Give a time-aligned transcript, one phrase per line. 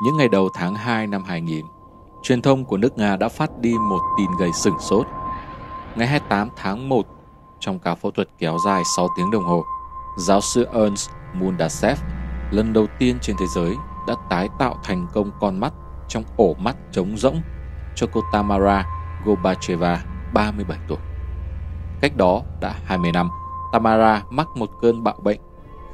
[0.00, 1.64] Những ngày đầu tháng 2 năm 2000,
[2.22, 5.06] truyền thông của nước Nga đã phát đi một tin gây sửng sốt.
[5.96, 7.06] Ngày 28 tháng 1,
[7.60, 9.64] trong ca phẫu thuật kéo dài 6 tiếng đồng hồ,
[10.18, 11.98] giáo sư Ernst Mundasev
[12.50, 13.76] lần đầu tiên trên thế giới
[14.06, 15.72] đã tái tạo thành công con mắt
[16.08, 17.40] trong ổ mắt trống rỗng
[17.96, 18.86] cho cô Tamara
[19.24, 20.04] Gobacheva,
[20.34, 20.98] 37 tuổi.
[22.00, 23.30] Cách đó đã 20 năm,
[23.72, 25.40] Tamara mắc một cơn bạo bệnh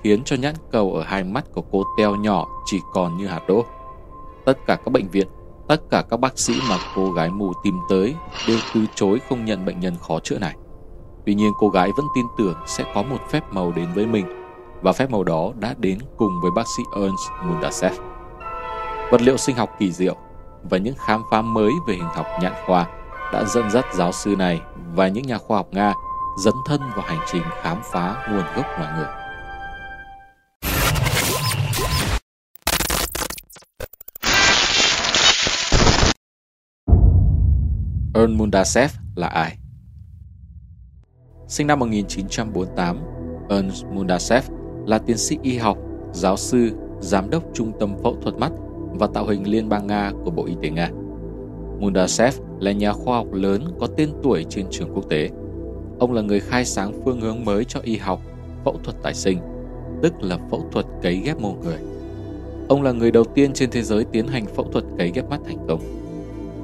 [0.02, 3.40] khiến cho nhãn cầu ở hai mắt của cô teo nhỏ chỉ còn như hạt
[3.48, 3.64] đỗ.
[4.44, 5.28] Tất cả các bệnh viện,
[5.68, 8.14] tất cả các bác sĩ mà cô gái mù tìm tới
[8.48, 10.56] đều từ chối không nhận bệnh nhân khó chữa này.
[11.26, 14.26] Tuy nhiên cô gái vẫn tin tưởng sẽ có một phép màu đến với mình
[14.82, 17.92] và phép màu đó đã đến cùng với bác sĩ Ernst Mundasev.
[19.10, 20.16] Vật liệu sinh học kỳ diệu
[20.70, 22.86] và những khám phá mới về hình học nhãn khoa
[23.32, 24.60] đã dẫn dắt giáo sư này
[24.94, 25.94] và những nhà khoa học Nga
[26.38, 29.23] dấn thân vào hành trình khám phá nguồn gốc loài người.
[38.16, 39.58] Ernst Mundasev là ai?
[41.48, 42.98] Sinh năm 1948,
[43.48, 44.44] Ernst Mundasev
[44.86, 45.78] là tiến sĩ y học,
[46.12, 48.52] giáo sư, giám đốc trung tâm phẫu thuật mắt
[48.92, 50.90] và tạo hình Liên bang Nga của Bộ Y tế Nga.
[51.78, 55.30] Mundasev là nhà khoa học lớn có tên tuổi trên trường quốc tế.
[55.98, 58.20] Ông là người khai sáng phương hướng mới cho y học,
[58.64, 59.38] phẫu thuật tái sinh,
[60.02, 61.78] tức là phẫu thuật cấy ghép mô người.
[62.68, 65.40] Ông là người đầu tiên trên thế giới tiến hành phẫu thuật cấy ghép mắt
[65.46, 65.80] thành công.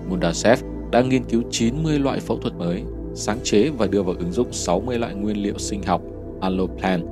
[0.09, 0.61] Mundasev
[0.91, 2.83] đã nghiên cứu 90 loại phẫu thuật mới,
[3.15, 6.03] sáng chế và đưa vào ứng dụng 60 loại nguyên liệu sinh học
[6.41, 7.07] Alloplan,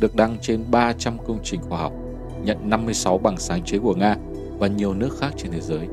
[0.00, 1.92] được đăng trên 300 công trình khoa học,
[2.44, 4.16] nhận 56 bằng sáng chế của Nga
[4.58, 5.86] và nhiều nước khác trên thế giới.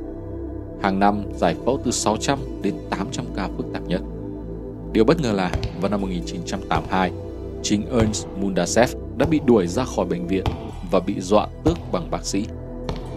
[0.82, 4.02] Hàng năm giải phẫu từ 600 đến 800 ca phức tạp nhất.
[4.94, 7.12] Điều bất ngờ là vào năm 1982,
[7.64, 10.44] chính Ernst Mundasev đã bị đuổi ra khỏi bệnh viện
[10.92, 12.46] và bị dọa tước bằng bác sĩ.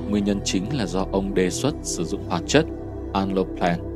[0.09, 2.65] Nguyên nhân chính là do ông đề xuất sử dụng hoạt chất
[3.13, 3.94] Anloplan.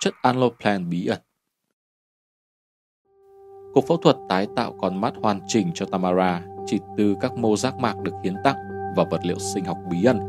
[0.00, 1.20] Chất alloplan bí ẩn
[3.74, 7.56] Cuộc phẫu thuật tái tạo con mắt hoàn chỉnh cho Tamara chỉ từ các mô
[7.56, 8.56] giác mạc được hiến tặng
[8.96, 10.20] và vật liệu sinh học bí ẩn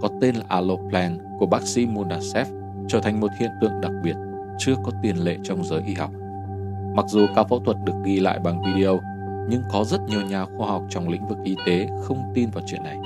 [0.00, 2.48] có tên là Alloplan của bác sĩ Munasev
[2.88, 4.16] trở thành một hiện tượng đặc biệt
[4.58, 6.10] chưa có tiền lệ trong giới y học.
[6.94, 9.00] Mặc dù ca phẫu thuật được ghi lại bằng video,
[9.48, 12.64] nhưng có rất nhiều nhà khoa học trong lĩnh vực y tế không tin vào
[12.66, 12.98] chuyện này.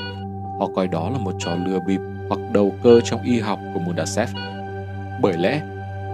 [0.59, 3.81] Họ coi đó là một trò lừa bịp hoặc đầu cơ trong y học của
[3.81, 4.29] Mundasev.
[5.23, 5.63] Bởi lẽ,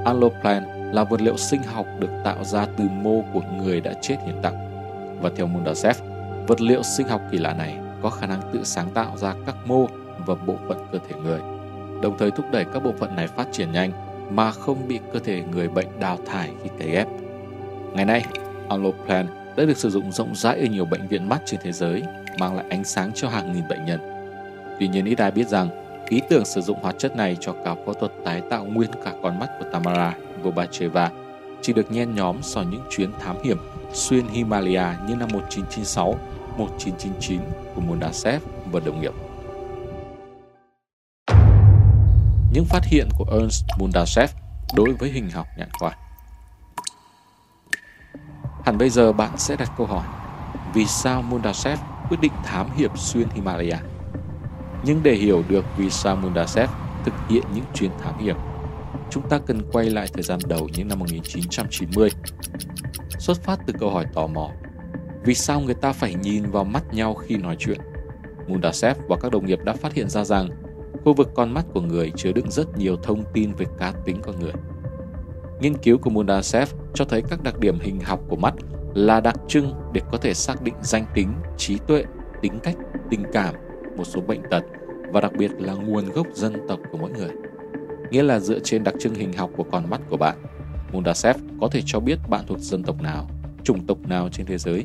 [0.05, 4.17] Alloplan là vật liệu sinh học được tạo ra từ mô của người đã chết
[4.27, 4.69] hiến tặng.
[5.23, 5.97] Và theo Mundasev,
[6.47, 9.57] vật liệu sinh học kỳ lạ này có khả năng tự sáng tạo ra các
[9.67, 9.87] mô
[10.27, 11.41] và bộ phận cơ thể người,
[12.03, 13.93] đồng thời thúc đẩy các bộ phận này phát triển nhanh
[14.31, 17.09] mà không bị cơ thể người bệnh đào thải khi cấy ghép.
[17.95, 18.25] Ngày nay,
[18.69, 19.27] Alloplan
[19.57, 22.03] đã được sử dụng rộng rãi ở nhiều bệnh viện mắt trên thế giới,
[22.39, 24.01] mang lại ánh sáng cho hàng nghìn bệnh nhân.
[24.81, 25.69] Tuy nhiên ít ai biết rằng,
[26.09, 29.13] ý tưởng sử dụng hoạt chất này cho cả phẫu thuật tái tạo nguyên cả
[29.23, 31.11] con mắt của Tamara Gobacheva
[31.63, 33.59] chỉ được nhen nhóm sau những chuyến thám hiểm
[33.93, 36.15] xuyên Himalaya như năm 1996,
[36.57, 37.41] 1999
[37.75, 38.43] của Mundasev
[38.73, 39.13] và đồng nghiệp.
[42.59, 44.31] những phát hiện của Ernst Mundasev
[44.75, 45.97] đối với hình học nhãn khoa.
[48.65, 50.07] Hẳn bây giờ bạn sẽ đặt câu hỏi,
[50.75, 53.81] vì sao Mundasev quyết định thám hiểm xuyên Himalaya?
[54.85, 56.71] Nhưng để hiểu được vì sao Mundasev
[57.05, 58.37] thực hiện những chuyến thám hiểm,
[59.11, 62.11] chúng ta cần quay lại thời gian đầu những năm 1990.
[63.19, 64.51] Xuất phát từ câu hỏi tò mò,
[65.25, 67.79] vì sao người ta phải nhìn vào mắt nhau khi nói chuyện?
[68.49, 70.49] Mundasev và các đồng nghiệp đã phát hiện ra rằng
[71.05, 74.21] Khu vực con mắt của người chứa đựng rất nhiều thông tin về cá tính
[74.23, 74.53] con người.
[75.61, 78.55] Nghiên cứu của Mundasev cho thấy các đặc điểm hình học của mắt
[78.95, 82.05] là đặc trưng để có thể xác định danh tính, trí tuệ,
[82.43, 82.77] tính cách,
[83.11, 83.55] tình cảm,
[83.99, 84.65] một số bệnh tật
[85.13, 87.31] và đặc biệt là nguồn gốc dân tộc của mỗi người.
[88.11, 90.37] Nghĩa là dựa trên đặc trưng hình học của con mắt của bạn,
[90.93, 93.31] Mundasev có thể cho biết bạn thuộc dân tộc nào,
[93.65, 94.85] chủng tộc nào trên thế giới.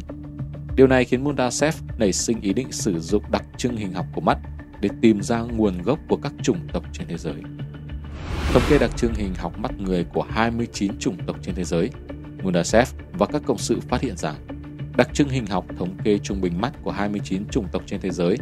[0.75, 4.22] Điều này khiến Mundasev nảy sinh ý định sử dụng đặc trưng hình học của
[4.22, 4.38] mắt
[4.81, 7.42] để tìm ra nguồn gốc của các chủng tộc trên thế giới.
[8.54, 11.89] Thống kê đặc trưng hình học mắt người của 29 chủng tộc trên thế giới,
[12.44, 14.36] Mundasev và các cộng sự phát hiện rằng
[14.98, 18.09] đặc trưng hình học thống kê trung bình mắt của 29 chủng tộc trên thế
[18.09, 18.38] giới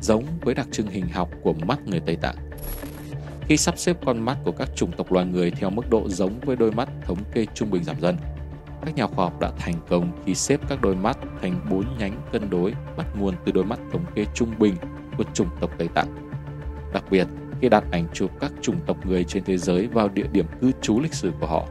[0.00, 2.36] giống với đặc trưng hình học của mắt người Tây Tạng.
[3.48, 6.40] Khi sắp xếp con mắt của các chủng tộc loài người theo mức độ giống
[6.40, 8.16] với đôi mắt thống kê trung bình giảm dần,
[8.84, 12.22] các nhà khoa học đã thành công khi xếp các đôi mắt thành bốn nhánh
[12.32, 14.74] cân đối bắt nguồn từ đôi mắt thống kê trung bình
[15.18, 16.30] của chủng tộc Tây Tạng.
[16.92, 17.26] Đặc biệt,
[17.60, 20.72] khi đặt ảnh chụp các chủng tộc người trên thế giới vào địa điểm cư
[20.82, 21.66] trú lịch sử của họ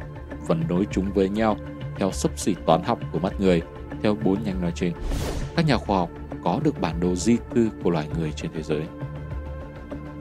[0.48, 1.58] và nối chúng với nhau
[1.98, 3.62] theo sấp xỉ toán học của mắt người
[4.04, 4.94] theo bốn nhánh nói trên.
[5.56, 6.10] Các nhà khoa học
[6.46, 8.82] có được bản đồ di cư của loài người trên thế giới.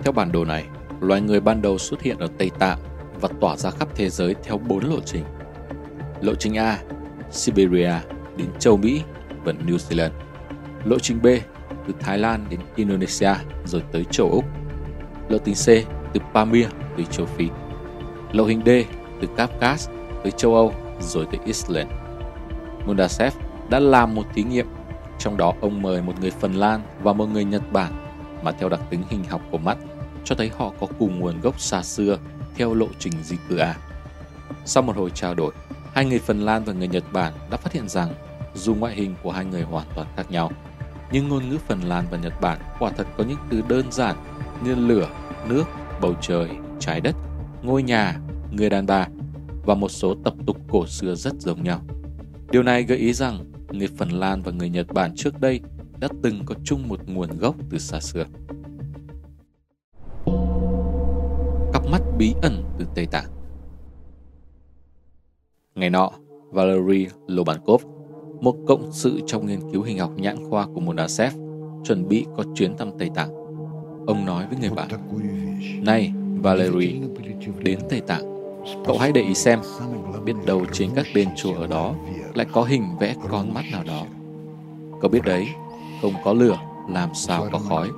[0.02, 0.64] Theo bản đồ này,
[1.00, 2.78] loài người ban đầu xuất hiện ở Tây Tạng
[3.20, 5.24] và tỏa ra khắp thế giới theo bốn lộ trình.
[6.20, 6.78] Lộ trình A,
[7.30, 7.92] Siberia
[8.36, 9.02] đến châu Mỹ
[9.44, 10.10] và New Zealand.
[10.84, 11.26] Lộ trình B,
[11.86, 13.34] từ Thái Lan đến Indonesia
[13.64, 14.44] rồi tới châu Úc.
[15.28, 16.66] Lộ trình C, từ Pamir
[16.96, 17.48] tới châu Phi.
[18.32, 18.68] Lộ hình D,
[19.20, 19.90] từ Kafkas
[20.22, 21.90] tới châu Âu rồi tới Iceland.
[22.86, 23.34] Mundasev
[23.70, 24.66] đã làm một thí nghiệm,
[25.24, 27.92] trong đó ông mời một người Phần Lan và một người Nhật Bản
[28.42, 29.78] mà theo đặc tính hình học của mắt
[30.24, 32.18] cho thấy họ có cùng nguồn gốc xa xưa
[32.56, 33.76] theo lộ trình di cư A.
[34.64, 35.52] Sau một hồi trao đổi,
[35.94, 38.12] hai người Phần Lan và người Nhật Bản đã phát hiện rằng
[38.54, 40.50] dù ngoại hình của hai người hoàn toàn khác nhau,
[41.12, 44.16] nhưng ngôn ngữ Phần Lan và Nhật Bản quả thật có những từ đơn giản
[44.64, 45.08] như lửa,
[45.48, 45.64] nước,
[46.00, 46.48] bầu trời,
[46.80, 47.14] trái đất,
[47.62, 48.16] ngôi nhà,
[48.50, 49.06] người đàn bà
[49.66, 51.80] và một số tập tục cổ xưa rất giống nhau.
[52.50, 55.60] Điều này gợi ý rằng người Phần Lan và người Nhật Bản trước đây
[56.00, 58.24] đã từng có chung một nguồn gốc từ xa xưa.
[61.72, 63.30] Cặp mắt bí ẩn từ Tây Tạng
[65.74, 66.10] Ngày nọ,
[66.50, 67.82] Valery Lobankov,
[68.40, 71.34] một cộng sự trong nghiên cứu hình học nhãn khoa của Mondasev,
[71.84, 73.34] chuẩn bị có chuyến thăm Tây Tạng.
[74.06, 74.88] Ông nói với người bạn,
[75.82, 76.12] Này,
[76.42, 77.00] Valery,
[77.62, 78.33] đến Tây Tạng,
[78.86, 79.58] cậu hãy để ý xem,
[80.24, 81.94] biết đâu trên các đền chùa ở đó
[82.34, 84.02] lại có hình vẽ con mắt nào đó.
[85.00, 85.48] Cậu biết đấy,
[86.02, 86.58] không có lửa,
[86.90, 87.90] làm sao có khói.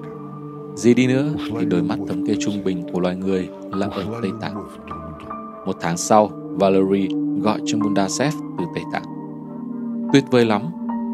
[0.74, 4.04] Gì đi nữa thì đôi mắt thống kê trung bình của loài người là ở
[4.22, 4.54] Tây Tạng.
[5.66, 7.08] Một tháng sau, Valery
[7.42, 9.04] gọi cho Mundasev từ Tây Tạng.
[10.12, 10.62] Tuyệt vời lắm,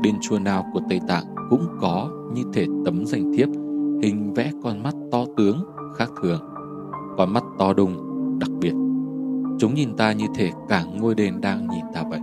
[0.03, 3.49] đền chùa nào của Tây Tạng cũng có như thể tấm danh thiếp
[4.03, 5.65] hình vẽ con mắt to tướng
[5.97, 6.41] khác thường.
[7.17, 7.97] Con mắt to đùng,
[8.39, 8.73] đặc biệt.
[9.59, 12.21] Chúng nhìn ta như thể cả ngôi đền đang nhìn ta vậy.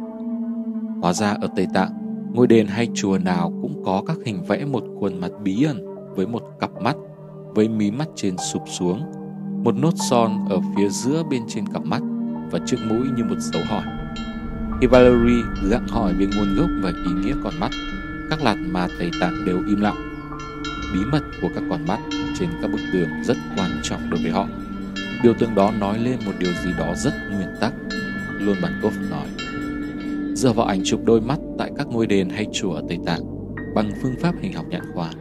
[1.01, 1.91] Hóa ra ở Tây Tạng,
[2.33, 5.85] ngôi đền hay chùa nào cũng có các hình vẽ một khuôn mặt bí ẩn
[6.15, 6.95] với một cặp mắt,
[7.55, 9.01] với mí mắt trên sụp xuống,
[9.63, 12.01] một nốt son ở phía giữa bên trên cặp mắt
[12.51, 13.83] và chiếc mũi như một dấu hỏi.
[14.81, 17.69] Khi Valerie gặng hỏi về nguồn gốc và ý nghĩa con mắt,
[18.29, 19.95] các lạt mà Tây Tạng đều im lặng.
[20.93, 21.99] Bí mật của các con mắt
[22.39, 24.47] trên các bức tường rất quan trọng đối với họ.
[25.23, 27.73] Biểu tượng đó nói lên một điều gì đó rất nguyên tắc.
[28.39, 29.27] Luôn Bản Bankov nói.
[30.35, 33.21] Dựa vào ảnh chụp đôi mắt tại các ngôi đền hay chùa ở Tây Tạng
[33.75, 35.11] bằng phương pháp hình học nhãn khoa,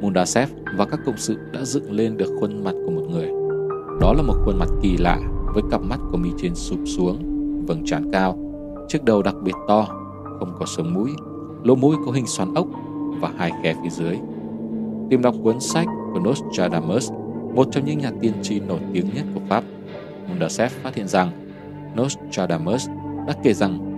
[0.00, 3.28] Mundasev và các cộng sự đã dựng lên được khuôn mặt của một người.
[4.00, 5.20] Đó là một khuôn mặt kỳ lạ
[5.54, 7.18] với cặp mắt của mi trên sụp xuống,
[7.66, 8.38] vầng trán cao,
[8.88, 9.86] chiếc đầu đặc biệt to,
[10.38, 11.10] không có sống mũi,
[11.62, 12.66] lỗ mũi có hình xoắn ốc
[13.20, 14.18] và hai khe phía dưới.
[15.10, 17.10] Tìm đọc cuốn sách của Nostradamus,
[17.54, 19.64] một trong những nhà tiên tri nổi tiếng nhất của Pháp,
[20.28, 21.30] Mundasev phát hiện rằng
[22.00, 22.88] Nostradamus
[23.26, 23.94] đã kể rằng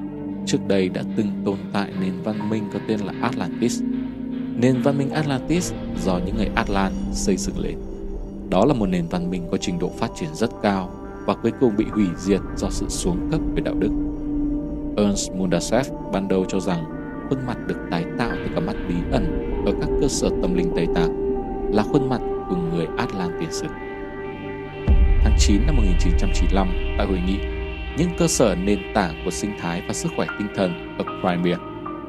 [0.47, 3.83] trước đây đã từng tồn tại nền văn minh có tên là Atlantis.
[4.57, 5.73] Nền văn minh Atlantis
[6.05, 7.79] do những người Atlan xây dựng lên.
[8.51, 10.91] Đó là một nền văn minh có trình độ phát triển rất cao
[11.27, 13.91] và cuối cùng bị hủy diệt do sự xuống cấp về đạo đức.
[14.97, 16.85] Ernst Mundasev ban đầu cho rằng
[17.31, 20.55] khuôn mặt được tái tạo từ các mắt bí ẩn ở các cơ sở tâm
[20.55, 21.27] linh Tây Tạng
[21.75, 22.21] là khuôn mặt
[22.77, 23.67] người Atlant tiền sử.
[25.23, 26.69] Tháng 9 năm 1995,
[26.99, 27.39] tại hội nghị
[27.99, 31.59] những cơ sở nền tảng của sinh thái và sức khỏe tinh thần ở Crimea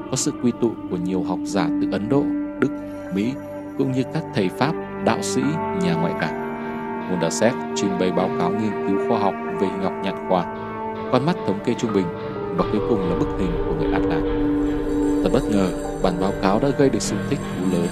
[0.10, 2.24] có sự quy tụ của nhiều học giả từ Ấn Độ,
[2.60, 2.69] Đức,
[3.14, 3.34] Mỹ
[3.78, 4.74] cũng như các thầy Pháp,
[5.06, 5.42] đạo sĩ,
[5.81, 6.48] nhà ngoại cảm.
[7.09, 10.45] Mundasev trình bày báo cáo nghiên cứu khoa học về hình học nhãn khoa,
[11.12, 12.06] con mắt thống kê trung bình
[12.56, 14.24] và cuối cùng là bức hình của người Atlant.
[15.24, 15.69] Thật bất ngờ,
[16.04, 17.88] bản báo cáo đã gây được sự thích thú lớn.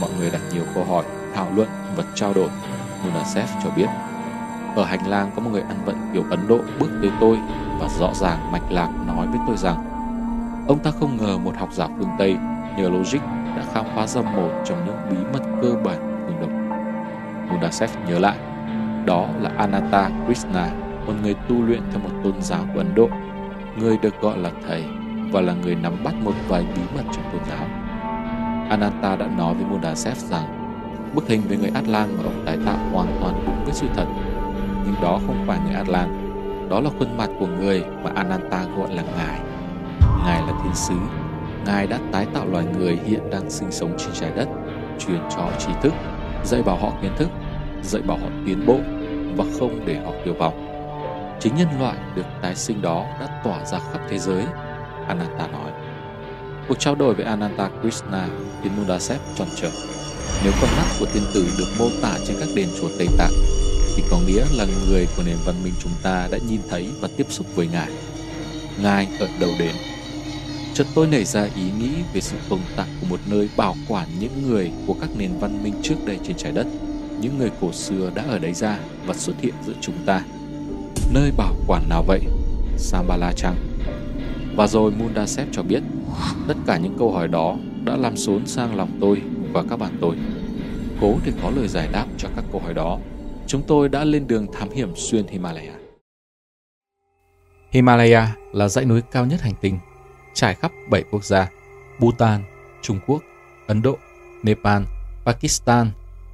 [0.00, 2.48] Mọi người đặt nhiều câu hỏi, thảo luận và trao đổi.
[3.04, 3.86] UNICEF cho biết
[4.76, 7.38] ở hành lang có một người ăn vận kiểu Ấn Độ bước tới tôi
[7.80, 9.84] và rõ ràng mạch lạc nói với tôi rằng
[10.68, 12.36] ông ta không ngờ một học giả phương Tây
[12.76, 13.20] nhờ logic
[13.56, 16.70] đã khám phá ra một trong những bí mật cơ bản của phương Đông.
[17.50, 18.36] UNICEF nhớ lại,
[19.06, 20.70] đó là Ananta Krishna,
[21.06, 23.08] một người tu luyện theo một tôn giáo của Ấn Độ,
[23.76, 24.84] người được gọi là thầy
[25.32, 27.66] và là người nắm bắt một vài bí mật trong tôn giáo.
[28.70, 30.59] Ananta đã nói với Mudasev rằng
[31.14, 34.06] bức hình về người Atlan mà ông tái tạo hoàn toàn đúng với sự thật
[34.84, 36.30] nhưng đó không phải người Atlan.
[36.70, 39.40] Đó là khuôn mặt của người mà Ananta gọi là Ngài.
[40.24, 40.94] Ngài là thiên sứ.
[41.66, 44.48] Ngài đã tái tạo loài người hiện đang sinh sống trên trái đất,
[44.98, 45.92] truyền cho họ trí thức,
[46.44, 47.28] dạy bảo họ kiến thức,
[47.82, 48.78] dạy bảo họ tiến bộ
[49.36, 50.66] và không để họ tiêu vong.
[51.40, 54.44] Chính nhân loại được tái sinh đó đã tỏa ra khắp thế giới,
[55.08, 55.72] Ananta nói.
[56.68, 58.26] Cuộc trao đổi với Ananta Krishna
[58.62, 59.70] khiến Mundasev tròn trở.
[60.44, 63.32] Nếu con mắt của thiên tử được mô tả trên các đền chùa Tây Tạng
[63.96, 67.08] thì có nghĩa là người của nền văn minh chúng ta đã nhìn thấy và
[67.16, 67.90] tiếp xúc với Ngài.
[68.82, 69.74] Ngài ở đầu đền.
[70.74, 74.08] chợt tôi nảy ra ý nghĩ về sự tồn tại của một nơi bảo quản
[74.20, 76.66] những người của các nền văn minh trước đây trên trái đất.
[77.20, 80.22] Những người cổ xưa đã ở đấy ra và xuất hiện giữa chúng ta.
[81.12, 82.20] Nơi bảo quản nào vậy?
[82.78, 83.56] Sambala chăng?
[84.56, 85.82] Và rồi Mundasep cho biết,
[86.48, 89.98] tất cả những câu hỏi đó đã làm xốn sang lòng tôi và các bạn
[90.00, 90.16] tôi.
[91.00, 92.98] Cố để có lời giải đáp cho các câu hỏi đó,
[93.46, 95.74] chúng tôi đã lên đường thám hiểm xuyên Himalaya.
[97.70, 99.78] Himalaya là dãy núi cao nhất hành tinh,
[100.34, 101.50] trải khắp 7 quốc gia:
[101.98, 102.42] Bhutan,
[102.82, 103.22] Trung Quốc,
[103.66, 103.98] Ấn Độ,
[104.42, 104.82] Nepal,
[105.24, 105.90] Pakistan,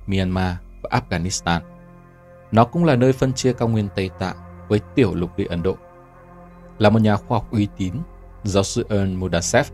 [0.07, 1.61] Myanmar và Afghanistan.
[2.53, 4.37] Nó cũng là nơi phân chia cao nguyên Tây Tạng
[4.69, 5.77] với tiểu lục địa Ấn Độ.
[6.79, 7.93] Là một nhà khoa học uy tín,
[8.45, 9.67] giáo sư Ern Mudasev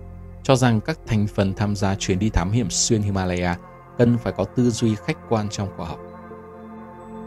[0.42, 3.56] cho rằng các thành phần tham gia chuyến đi thám hiểm xuyên Himalaya
[3.98, 5.98] cần phải có tư duy khách quan trong khoa học.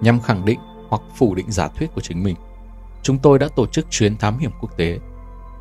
[0.01, 2.35] Nhằm khẳng định hoặc phủ định giả thuyết của chính mình,
[3.03, 4.99] chúng tôi đã tổ chức chuyến thám hiểm quốc tế.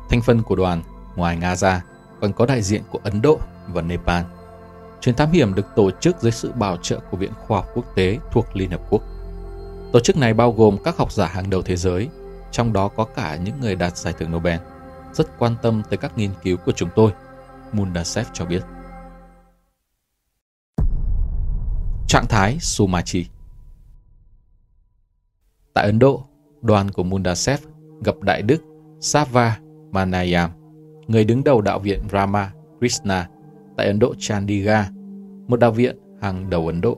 [0.09, 0.83] Thành phần của đoàn,
[1.15, 1.83] ngoài Nga ra,
[2.21, 4.23] còn có đại diện của Ấn Độ và Nepal.
[5.01, 7.85] Chuyến thám hiểm được tổ chức dưới sự bảo trợ của Viện Khoa học Quốc
[7.95, 9.01] tế thuộc Liên Hợp Quốc.
[9.93, 12.09] Tổ chức này bao gồm các học giả hàng đầu thế giới,
[12.51, 14.59] trong đó có cả những người đạt giải thưởng Nobel,
[15.13, 17.11] rất quan tâm tới các nghiên cứu của chúng tôi,
[17.75, 18.63] Mundasev cho biết.
[22.07, 23.25] Trạng thái Sumachi
[25.73, 26.23] Tại Ấn Độ,
[26.61, 27.59] đoàn của Mundasev
[28.03, 28.63] gặp Đại Đức
[28.99, 29.59] Sava
[29.91, 30.51] Manayam,
[31.07, 33.29] người đứng đầu đạo viện Rama Krishna
[33.77, 34.93] tại Ấn Độ Chandigarh,
[35.47, 36.97] một đạo viện hàng đầu Ấn Độ,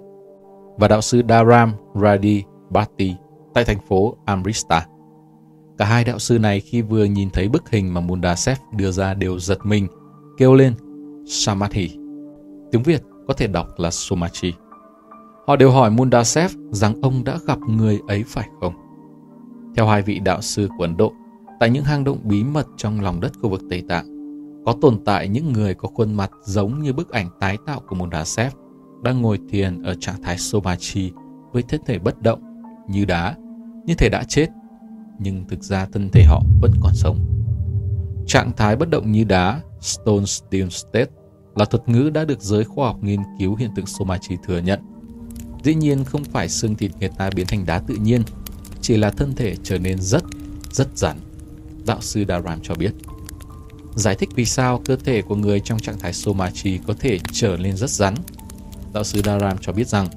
[0.77, 3.15] và đạo sư Dharam Radhi Bhatti
[3.53, 4.84] tại thành phố Amritsar.
[5.77, 9.13] Cả hai đạo sư này khi vừa nhìn thấy bức hình mà Mundasev đưa ra
[9.13, 9.88] đều giật mình,
[10.38, 10.74] kêu lên
[11.25, 11.89] Samadhi.
[12.72, 14.53] Tiếng Việt có thể đọc là Somachi.
[15.48, 18.74] Họ đều hỏi Mundasev rằng ông đã gặp người ấy phải không?
[19.75, 21.13] Theo hai vị đạo sư của Ấn Độ,
[21.60, 24.06] tại những hang động bí mật trong lòng đất khu vực Tây Tạng,
[24.65, 27.96] có tồn tại những người có khuôn mặt giống như bức ảnh tái tạo của
[27.96, 28.53] Mundasev
[29.03, 31.12] đang ngồi thiền ở trạng thái Somachi
[31.51, 32.41] với thân thể bất động
[32.89, 33.36] như đá,
[33.86, 34.48] như thể đã chết,
[35.20, 37.17] nhưng thực ra thân thể họ vẫn còn sống.
[38.25, 41.12] Trạng thái bất động như đá, Stone Still State,
[41.55, 44.79] là thuật ngữ đã được giới khoa học nghiên cứu hiện tượng Somachi thừa nhận.
[45.63, 48.24] Dĩ nhiên không phải xương thịt người ta biến thành đá tự nhiên,
[48.81, 50.24] chỉ là thân thể trở nên rất,
[50.72, 51.17] rất rắn.
[51.86, 52.91] Đạo sư Daram cho biết.
[53.96, 57.57] Giải thích vì sao cơ thể của người trong trạng thái Somachi có thể trở
[57.57, 58.15] nên rất rắn.
[58.93, 60.07] Đạo sư Daram cho biết rằng,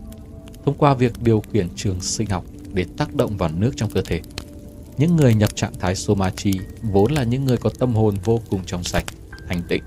[0.65, 4.03] thông qua việc điều khiển trường sinh học để tác động vào nước trong cơ
[4.03, 4.21] thể,
[4.99, 6.53] những người nhập trạng thái Somachi
[6.83, 9.05] vốn là những người có tâm hồn vô cùng trong sạch,
[9.51, 9.83] thanh tịnh,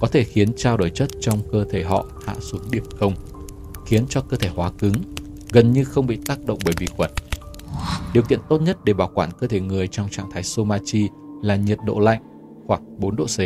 [0.00, 3.14] có thể khiến trao đổi chất trong cơ thể họ hạ xuống điểm không,
[3.86, 4.94] khiến cho cơ thể hóa cứng,
[5.52, 7.10] gần như không bị tác động bởi vi khuẩn.
[8.14, 11.08] Điều kiện tốt nhất để bảo quản cơ thể người trong trạng thái Somachi
[11.42, 12.22] là nhiệt độ lạnh
[12.66, 13.38] khoảng 4 độ C.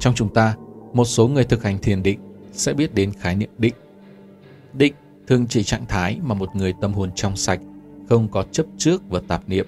[0.00, 0.56] Trong chúng ta,
[0.92, 2.20] một số người thực hành thiền định
[2.52, 3.74] sẽ biết đến khái niệm định.
[4.72, 4.94] Định
[5.26, 7.60] thường chỉ trạng thái mà một người tâm hồn trong sạch,
[8.08, 9.66] không có chấp trước và tạp niệm,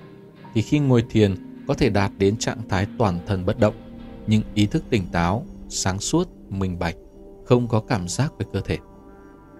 [0.54, 3.74] thì khi ngồi thiền có thể đạt đến trạng thái toàn thân bất động,
[4.30, 6.94] nhưng ý thức tỉnh táo, sáng suốt, minh bạch,
[7.44, 8.78] không có cảm giác về cơ thể.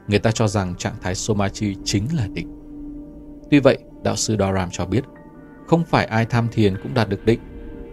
[0.08, 2.48] Người ta cho rằng trạng thái Somachi chính là định.
[3.50, 5.04] Tuy vậy, đạo sư Doram cho biết,
[5.66, 7.40] không phải ai tham thiền cũng đạt được định,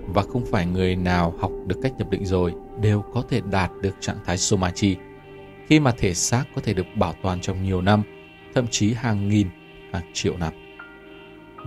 [0.08, 3.72] và không phải người nào học được cách nhập định rồi đều có thể đạt
[3.82, 4.96] được trạng thái Somachi,
[5.68, 8.04] khi mà thể xác có thể được bảo toàn trong nhiều năm,
[8.56, 9.48] thậm chí hàng nghìn,
[9.94, 10.54] hàng triệu năm.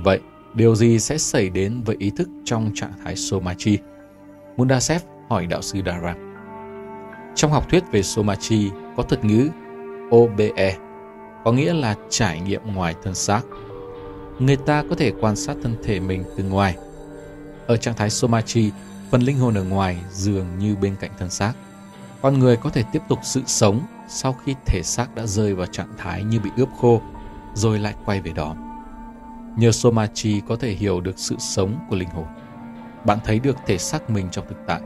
[0.05, 0.21] Vậy,
[0.55, 3.79] điều gì sẽ xảy đến với ý thức trong trạng thái Somachi?
[4.57, 6.17] Mundasev hỏi đạo sư Dharam.
[7.35, 9.49] Trong học thuyết về Somachi có thuật ngữ
[10.17, 10.77] OBE,
[11.45, 13.43] có nghĩa là trải nghiệm ngoài thân xác.
[14.39, 16.77] Người ta có thể quan sát thân thể mình từ ngoài.
[17.67, 18.71] Ở trạng thái Somachi,
[19.11, 21.53] phần linh hồn ở ngoài dường như bên cạnh thân xác.
[22.23, 25.67] Con người có thể tiếp tục sự sống sau khi thể xác đã rơi vào
[25.67, 27.01] trạng thái như bị ướp khô,
[27.55, 28.57] rồi lại quay về đó.
[29.57, 32.27] Nhờ Somachi có thể hiểu được sự sống của linh hồn.
[33.07, 34.81] Bạn thấy được thể xác mình trong thực tại,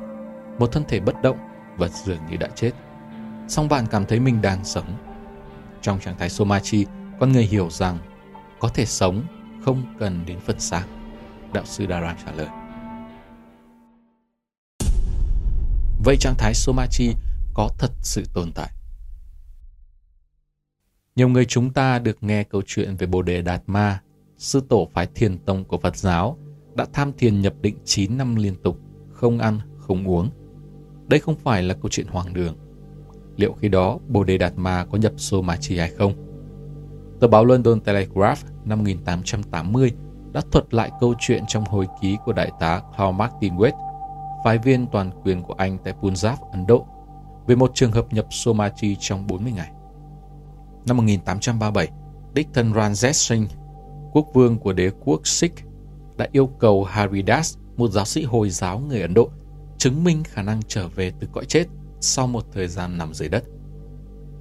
[0.58, 1.38] một thân thể bất động
[1.76, 2.70] và dường như đã chết.
[3.48, 4.96] Song bạn cảm thấy mình đang sống.
[5.82, 6.86] Trong trạng thái Somachi,
[7.20, 7.98] con người hiểu rằng
[8.60, 9.22] có thể sống
[9.64, 10.84] không cần đến phần xác.
[11.52, 12.48] Đạo sư daran trả lời.
[16.04, 17.14] Vậy trạng thái Somachi
[17.54, 18.70] có thật sự tồn tại?
[21.16, 24.00] Nhiều người chúng ta được nghe câu chuyện về Bồ Đề Đạt Ma,
[24.38, 26.38] sư tổ phái thiền tông của Phật giáo,
[26.76, 28.78] đã tham thiền nhập định 9 năm liên tục,
[29.12, 30.30] không ăn, không uống.
[31.06, 32.56] Đây không phải là câu chuyện hoang đường.
[33.36, 36.12] Liệu khi đó Bồ Đề Đạt Ma có nhập Somachi hay không?
[37.20, 39.92] Tờ báo London Telegraph năm 1880
[40.32, 43.76] đã thuật lại câu chuyện trong hồi ký của đại tá Claude Martin Wade,
[44.44, 46.86] phái viên toàn quyền của Anh tại Punjab, Ấn Độ,
[47.46, 49.70] về một trường hợp nhập Somachi trong 40 ngày.
[50.86, 51.88] Năm 1837,
[52.34, 53.48] đích thân Ranjit Singh,
[54.12, 55.54] quốc vương của đế quốc Sikh,
[56.16, 59.30] đã yêu cầu Haridas, một giáo sĩ Hồi giáo người Ấn Độ,
[59.78, 61.64] chứng minh khả năng trở về từ cõi chết
[62.00, 63.44] sau một thời gian nằm dưới đất.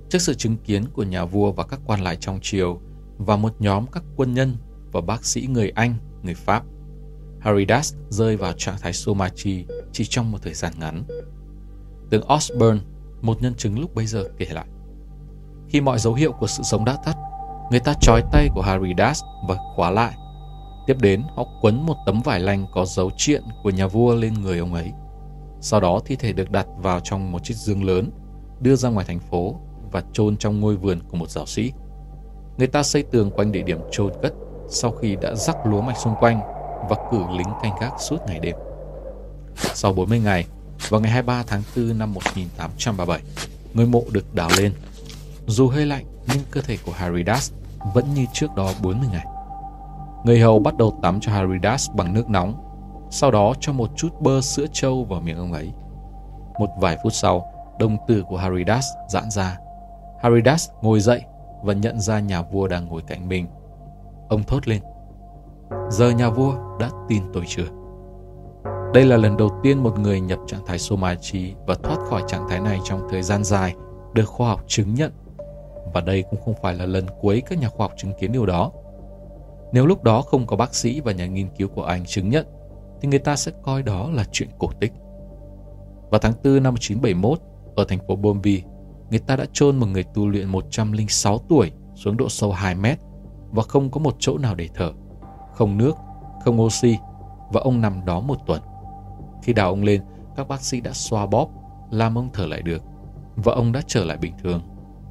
[0.10, 2.80] Trước sự chứng kiến của nhà vua và các quan lại trong triều
[3.18, 4.56] và một nhóm các quân nhân
[4.92, 6.63] và bác sĩ người Anh, người Pháp,
[7.39, 11.03] Haridas rơi vào trạng thái Somachi chỉ trong một thời gian ngắn.
[12.10, 12.80] Tướng Osborne,
[13.22, 14.65] một nhân chứng lúc bấy giờ kể lại.
[15.70, 17.15] Khi mọi dấu hiệu của sự sống đã tắt,
[17.72, 20.13] người ta trói tay của Haridas và khóa lại.
[20.87, 24.33] Tiếp đến, họ quấn một tấm vải lanh có dấu triện của nhà vua lên
[24.33, 24.91] người ông ấy.
[25.61, 28.11] Sau đó thi thể được đặt vào trong một chiếc dương lớn,
[28.59, 29.55] đưa ra ngoài thành phố
[29.91, 31.71] và chôn trong ngôi vườn của một giáo sĩ.
[32.57, 34.33] Người ta xây tường quanh địa điểm chôn cất
[34.69, 36.39] sau khi đã rắc lúa mạch xung quanh
[36.89, 38.55] và cử lính canh gác suốt ngày đêm.
[39.55, 40.45] Sau 40 ngày,
[40.89, 43.21] vào ngày 23 tháng 4 năm 1837,
[43.73, 44.73] ngôi mộ được đào lên.
[45.47, 47.51] Dù hơi lạnh, nhưng cơ thể của Haridas
[47.93, 49.25] vẫn như trước đó 40 ngày.
[50.24, 52.53] Người hầu bắt đầu tắm cho Haridas bằng nước nóng,
[53.10, 55.72] sau đó cho một chút bơ sữa trâu vào miệng ông ấy.
[56.60, 57.46] Một vài phút sau,
[57.80, 59.58] đồng tử của Haridas giãn ra.
[60.22, 61.22] Haridas ngồi dậy
[61.63, 63.48] và nhận ra nhà vua đang ngồi cạnh mình.
[64.30, 64.82] Ông thốt lên.
[65.89, 67.65] Giờ nhà vua đã tin tôi chưa?
[68.94, 72.50] Đây là lần đầu tiên một người nhập trạng thái Somachi và thoát khỏi trạng
[72.50, 73.75] thái này trong thời gian dài
[74.13, 75.12] được khoa học chứng nhận.
[75.94, 78.46] Và đây cũng không phải là lần cuối các nhà khoa học chứng kiến điều
[78.46, 78.72] đó.
[79.74, 82.46] Nếu lúc đó không có bác sĩ và nhà nghiên cứu của Anh chứng nhận,
[83.01, 84.94] thì người ta sẽ coi đó là chuyện cổ tích.
[86.12, 87.39] Vào tháng 4 năm 1971,
[87.75, 88.63] ở thành phố Bombay,
[89.10, 93.00] người ta đã chôn một người tu luyện 106 tuổi xuống độ sâu 2 mét
[93.51, 94.92] và không có một chỗ nào để thở,
[95.53, 95.96] không nước,
[96.44, 96.98] không oxy
[97.51, 98.62] và ông nằm đó một tuần.
[99.44, 100.01] Khi đào ông lên,
[100.36, 101.50] các bác sĩ đã xoa bóp,
[101.92, 102.84] làm ông thở lại được
[103.36, 104.62] và ông đã trở lại bình thường,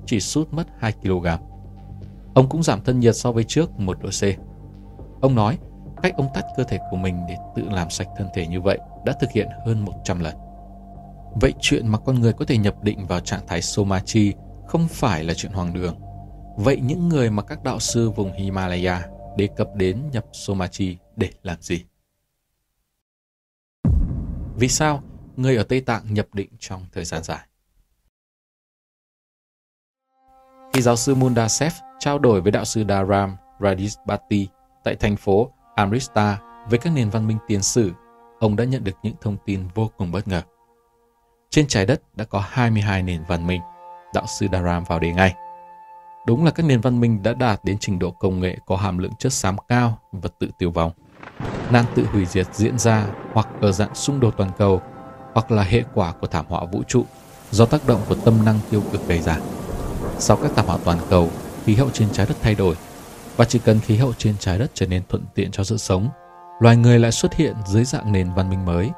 [0.06, 1.26] chỉ sút mất 2 kg.
[2.34, 4.51] Ông cũng giảm thân nhiệt so với trước 1 độ C.
[5.22, 5.58] Ông nói,
[6.02, 8.78] cách ông tắt cơ thể của mình để tự làm sạch thân thể như vậy
[9.04, 10.34] đã thực hiện hơn 100 lần.
[11.40, 14.32] Vậy chuyện mà con người có thể nhập định vào trạng thái Somachi
[14.66, 15.96] không phải là chuyện hoang đường.
[16.56, 19.06] Vậy những người mà các đạo sư vùng Himalaya
[19.36, 21.84] đề cập đến nhập Somachi để làm gì?
[24.56, 25.02] Vì sao
[25.36, 27.46] người ở Tây Tạng nhập định trong thời gian dài?
[30.72, 34.48] Khi giáo sư Mundasev trao đổi với đạo sư Dharam Radisbati
[34.84, 36.36] tại thành phố Amritsar
[36.70, 37.92] với các nền văn minh tiền sử,
[38.40, 40.42] ông đã nhận được những thông tin vô cùng bất ngờ.
[41.50, 43.60] Trên trái đất đã có 22 nền văn minh,
[44.14, 45.34] đạo sư Dharam vào đề ngay.
[46.26, 48.98] Đúng là các nền văn minh đã đạt đến trình độ công nghệ có hàm
[48.98, 50.92] lượng chất xám cao và tự tiêu vong.
[51.70, 54.82] Nạn tự hủy diệt diễn ra hoặc ở dạng xung đột toàn cầu
[55.34, 57.04] hoặc là hệ quả của thảm họa vũ trụ
[57.50, 59.36] do tác động của tâm năng tiêu cực gây ra.
[60.18, 61.30] Sau các thảm họa toàn cầu,
[61.64, 62.74] khí hậu trên trái đất thay đổi
[63.36, 66.08] và chỉ cần khí hậu trên trái đất trở nên thuận tiện cho sự sống,
[66.60, 68.90] loài người lại xuất hiện dưới dạng nền văn minh mới.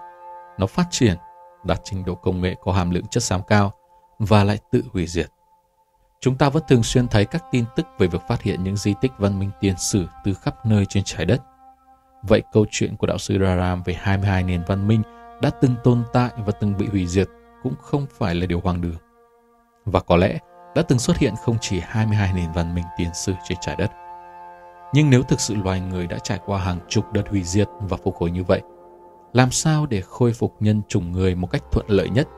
[0.59, 1.17] Nó phát triển,
[1.65, 3.73] đạt trình độ công nghệ có hàm lượng chất xám cao
[4.19, 5.27] và lại tự hủy diệt.
[6.21, 8.95] Chúng ta vẫn thường xuyên thấy các tin tức về việc phát hiện những di
[9.01, 11.43] tích văn minh tiền sử từ khắp nơi trên trái đất.
[12.23, 15.03] Vậy câu chuyện của đạo sư Raram về 22 nền văn minh
[15.43, 17.29] đã từng tồn tại và từng bị hủy diệt
[17.63, 18.97] cũng không phải là điều hoang đường.
[19.85, 20.39] Và có lẽ
[20.75, 23.91] đã từng xuất hiện không chỉ 22 nền văn minh tiền sử trên trái đất.
[24.95, 27.97] Nhưng nếu thực sự loài người đã trải qua hàng chục đợt hủy diệt và
[27.97, 28.63] phục hồi như vậy,
[29.33, 32.29] làm sao để khôi phục nhân chủng người một cách thuận lợi nhất?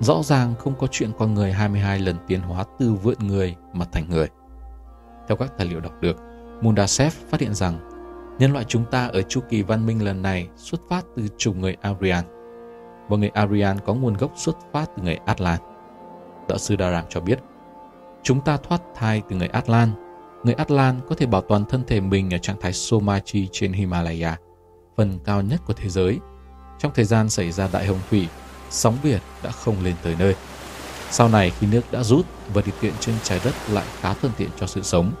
[0.00, 3.84] Rõ ràng không có chuyện con người 22 lần tiến hóa từ vượn người mà
[3.92, 4.28] thành người.
[5.28, 6.16] Theo các tài liệu đọc được,
[6.60, 7.90] Mundasev phát hiện rằng
[8.38, 11.60] nhân loại chúng ta ở chu kỳ văn minh lần này xuất phát từ chủng
[11.60, 12.24] người Aryan,
[13.08, 15.60] và người Aryan có nguồn gốc xuất phát từ người Atlan.
[16.48, 17.38] Đạo sư Dharam cho biết,
[18.22, 20.05] chúng ta thoát thai từ người Atlan
[20.44, 24.36] người Atlan có thể bảo toàn thân thể mình ở trạng thái Somachi trên Himalaya,
[24.96, 26.18] phần cao nhất của thế giới.
[26.78, 28.28] Trong thời gian xảy ra đại hồng thủy,
[28.70, 30.34] sóng biển đã không lên tới nơi.
[31.10, 34.32] Sau này khi nước đã rút và điều kiện trên trái đất lại khá thuận
[34.36, 35.12] tiện cho sự sống,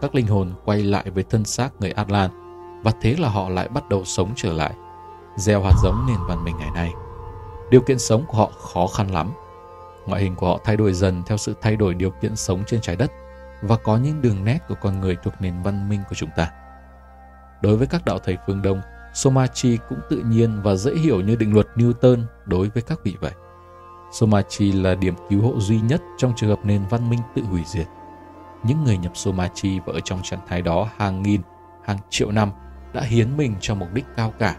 [0.00, 2.30] các linh hồn quay lại với thân xác người Atlan
[2.82, 4.72] và thế là họ lại bắt đầu sống trở lại,
[5.36, 6.92] gieo hạt giống nền văn minh ngày nay.
[7.70, 9.32] Điều kiện sống của họ khó khăn lắm.
[10.06, 12.80] Ngoại hình của họ thay đổi dần theo sự thay đổi điều kiện sống trên
[12.80, 13.12] trái đất
[13.62, 16.50] và có những đường nét của con người thuộc nền văn minh của chúng ta.
[17.62, 18.80] Đối với các đạo thầy phương Đông,
[19.14, 23.16] Somachi cũng tự nhiên và dễ hiểu như định luật Newton đối với các vị
[23.20, 23.32] vậy.
[24.12, 27.62] Somachi là điểm cứu hộ duy nhất trong trường hợp nền văn minh tự hủy
[27.66, 27.86] diệt.
[28.62, 31.40] Những người nhập Somachi và ở trong trạng thái đó hàng nghìn,
[31.84, 32.50] hàng triệu năm
[32.92, 34.56] đã hiến mình cho mục đích cao cả.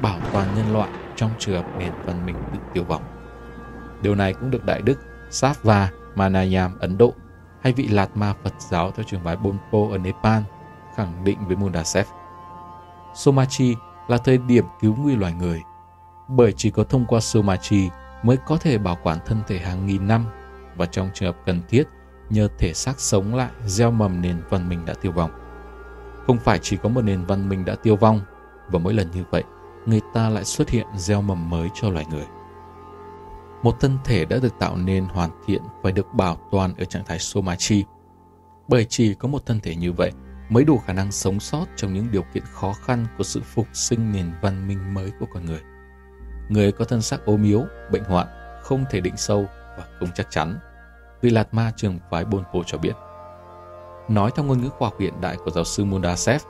[0.00, 3.02] bảo toàn nhân loại trong trường hợp nền văn minh tự tiêu vong.
[4.02, 4.98] Điều này cũng được Đại Đức
[5.30, 7.14] Sattva Manayam Ấn Độ
[7.62, 10.42] hay vị Lạt Ma Phật giáo theo trường phái Bonpo ở Nepal
[10.94, 12.06] khẳng định với Mundasev.
[13.14, 13.76] Somachi
[14.08, 15.62] là thời điểm cứu nguy loài người,
[16.28, 17.88] bởi chỉ có thông qua Somachi
[18.22, 20.26] mới có thể bảo quản thân thể hàng nghìn năm
[20.76, 21.84] và trong trường hợp cần thiết
[22.30, 25.30] nhờ thể xác sống lại gieo mầm nền văn minh đã tiêu vong.
[26.26, 28.20] Không phải chỉ có một nền văn minh đã tiêu vong
[28.68, 29.44] và mỗi lần như vậy
[29.86, 32.26] người ta lại xuất hiện gieo mầm mới cho loài người.
[33.62, 37.04] Một thân thể đã được tạo nên hoàn thiện phải được bảo toàn ở trạng
[37.04, 37.84] thái soma chi
[38.68, 40.12] Bởi chỉ có một thân thể như vậy
[40.48, 43.66] mới đủ khả năng sống sót trong những điều kiện khó khăn của sự phục
[43.72, 45.60] sinh nền văn minh mới của con người.
[46.48, 48.26] Người có thân xác ốm yếu, bệnh hoạn,
[48.62, 49.46] không thể định sâu
[49.78, 50.58] và không chắc chắn.
[51.22, 52.92] Vì Lạt Ma trường phái Bonpo cho biết.
[54.08, 56.42] Nói theo ngôn ngữ khoa học hiện đại của giáo sư Mundasev,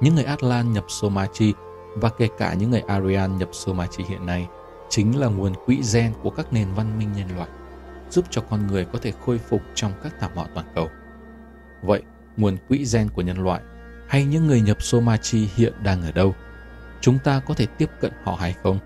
[0.00, 1.54] những người Atlan nhập Somachi
[1.96, 4.48] và kể cả những người Aryan nhập Somachi hiện nay
[4.92, 7.48] chính là nguồn quỹ gen của các nền văn minh nhân loại,
[8.10, 10.88] giúp cho con người có thể khôi phục trong các thảm họa toàn cầu.
[11.82, 12.02] Vậy,
[12.36, 13.60] nguồn quỹ gen của nhân loại
[14.08, 16.34] hay những người nhập Somachi hiện đang ở đâu?
[17.00, 18.78] Chúng ta có thể tiếp cận họ hay không?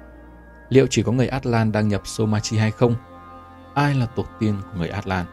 [0.69, 2.95] Liệu chỉ có người Atlan đang nhập Somachi hay không?
[3.75, 5.27] Ai là tổ tiên của người Atlan?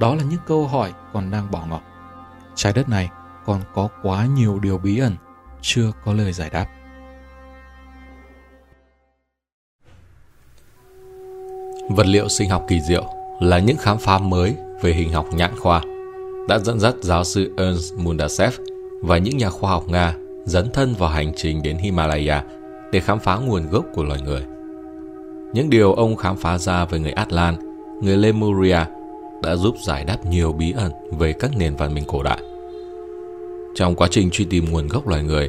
[0.00, 1.80] Đó là những câu hỏi còn đang bỏ ngỏ.
[2.54, 3.10] Trái đất này
[3.44, 5.16] còn có quá nhiều điều bí ẩn
[5.60, 6.66] chưa có lời giải đáp.
[11.96, 13.04] Vật liệu sinh học kỳ diệu
[13.40, 15.82] là những khám phá mới về hình học nhãn khoa
[16.48, 18.54] đã dẫn dắt giáo sư Ernst Mundasev
[19.00, 22.44] và những nhà khoa học Nga dấn thân vào hành trình đến Himalaya
[22.92, 24.42] để khám phá nguồn gốc của loài người.
[25.52, 27.56] Những điều ông khám phá ra về người Atlan,
[28.02, 28.78] người Lemuria
[29.42, 32.40] đã giúp giải đáp nhiều bí ẩn về các nền văn minh cổ đại.
[33.74, 35.48] Trong quá trình truy tìm nguồn gốc loài người,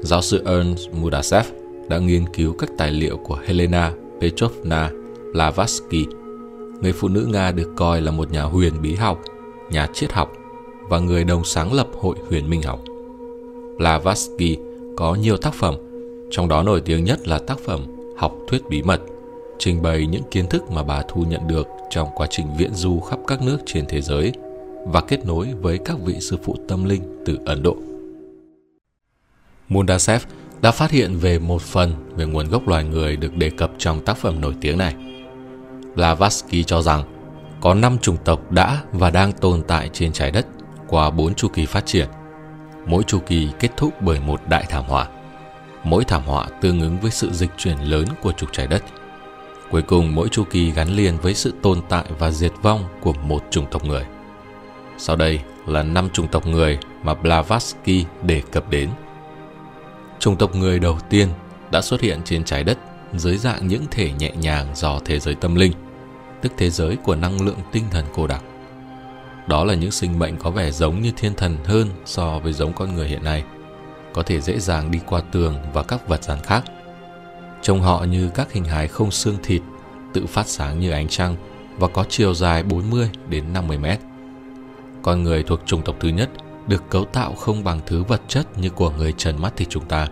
[0.00, 1.46] giáo sư Ernst Mudasev
[1.88, 4.90] đã nghiên cứu các tài liệu của Helena Petrovna
[5.32, 6.06] Blavatsky,
[6.80, 9.20] người phụ nữ Nga được coi là một nhà huyền bí học,
[9.70, 10.32] nhà triết học
[10.88, 12.80] và người đồng sáng lập Hội huyền minh học.
[13.78, 14.58] Blavatsky
[14.96, 15.74] có nhiều tác phẩm,
[16.30, 17.80] trong đó nổi tiếng nhất là tác phẩm
[18.16, 19.00] Học thuyết bí mật,
[19.58, 23.00] trình bày những kiến thức mà bà thu nhận được trong quá trình viễn du
[23.00, 24.32] khắp các nước trên thế giới
[24.86, 27.76] và kết nối với các vị sư phụ tâm linh từ Ấn Độ.
[29.68, 30.22] Mundasev
[30.62, 34.04] đã phát hiện về một phần về nguồn gốc loài người được đề cập trong
[34.04, 34.94] tác phẩm nổi tiếng này–
[35.94, 37.04] Blavatsky cho rằng
[37.60, 40.46] có 5 chủng tộc đã và đang tồn tại trên trái đất
[40.88, 42.08] qua 4 chu kỳ phát triển.
[42.86, 45.08] Mỗi chu kỳ kết thúc bởi một đại thảm họa.
[45.84, 48.82] Mỗi thảm họa tương ứng với sự dịch chuyển lớn của trục trái đất.
[49.70, 53.12] Cuối cùng, mỗi chu kỳ gắn liền với sự tồn tại và diệt vong của
[53.12, 54.04] một chủng tộc người.
[54.98, 58.88] Sau đây là năm chủng tộc người mà Blavatsky đề cập đến.
[60.18, 61.28] Chủng tộc người đầu tiên
[61.72, 62.78] đã xuất hiện trên trái đất
[63.18, 65.72] dưới dạng những thể nhẹ nhàng do thế giới tâm linh,
[66.42, 68.44] tức thế giới của năng lượng tinh thần cô đặc.
[69.46, 72.72] Đó là những sinh mệnh có vẻ giống như thiên thần hơn so với giống
[72.72, 73.44] con người hiện nay,
[74.12, 76.64] có thể dễ dàng đi qua tường và các vật rắn khác.
[77.62, 79.62] Trông họ như các hình hài không xương thịt,
[80.12, 81.36] tự phát sáng như ánh trăng
[81.78, 84.00] và có chiều dài 40 đến 50 mét.
[85.02, 86.30] Con người thuộc chủng tộc thứ nhất
[86.66, 89.84] được cấu tạo không bằng thứ vật chất như của người trần mắt thì chúng
[89.84, 90.08] ta.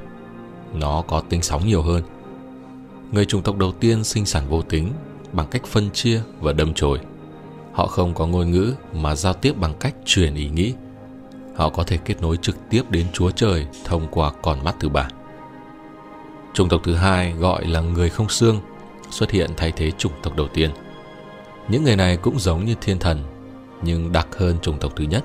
[0.75, 2.03] Nó có tinh sóng nhiều hơn–
[3.13, 4.93] người chủng tộc đầu tiên sinh sản vô tính
[5.33, 6.99] bằng cách phân chia và đâm chồi.
[7.73, 10.75] Họ không có ngôn ngữ mà giao tiếp bằng cách truyền ý nghĩ.
[11.57, 14.89] Họ có thể kết nối trực tiếp đến Chúa Trời thông qua con mắt thứ
[14.89, 15.09] ba.
[16.55, 18.61] Chủng tộc thứ hai gọi là người không xương
[19.11, 20.71] xuất hiện thay thế chủng tộc đầu tiên.
[21.69, 23.23] Những người này cũng giống như thiên thần,
[23.83, 25.25] nhưng đặc hơn chủng tộc thứ nhất.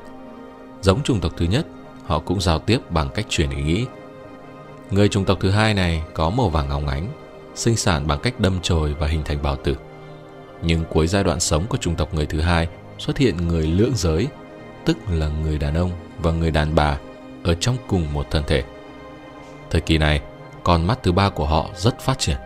[0.81, 1.67] Giống chủng tộc thứ nhất,
[2.05, 3.85] họ cũng giao tiếp bằng cách truyền ý nghĩ.
[4.91, 7.07] Người chủng tộc thứ hai này có màu vàng óng ánh
[7.55, 9.75] sinh sản bằng cách đâm chồi và hình thành bào tử.
[10.61, 13.95] Nhưng cuối giai đoạn sống của chủng tộc người thứ hai xuất hiện người lưỡng
[13.95, 14.27] giới,
[14.85, 16.97] tức là người đàn ông và người đàn bà
[17.43, 18.63] ở trong cùng một thân thể.
[19.69, 20.21] Thời kỳ này,
[20.63, 22.37] con mắt thứ ba của họ rất phát triển.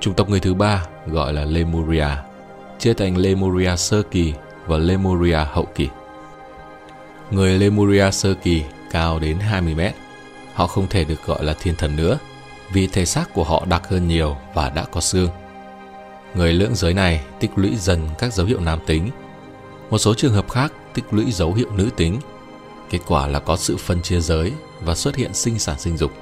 [0.00, 2.08] Chủng tộc người thứ ba gọi là Lemuria,
[2.78, 4.34] chia thành Lemuria sơ kỳ
[4.66, 5.88] và Lemuria hậu kỳ.
[7.30, 9.94] Người Lemuria sơ kỳ cao đến 20 mét.
[10.54, 12.18] Họ không thể được gọi là thiên thần nữa
[12.72, 15.28] vì thể xác của họ đặc hơn nhiều và đã có xương.
[16.34, 19.10] Người lưỡng giới này tích lũy dần các dấu hiệu nam tính.
[19.90, 22.20] Một số trường hợp khác tích lũy dấu hiệu nữ tính.
[22.90, 26.12] Kết quả là có sự phân chia giới và xuất hiện sinh sản sinh dục.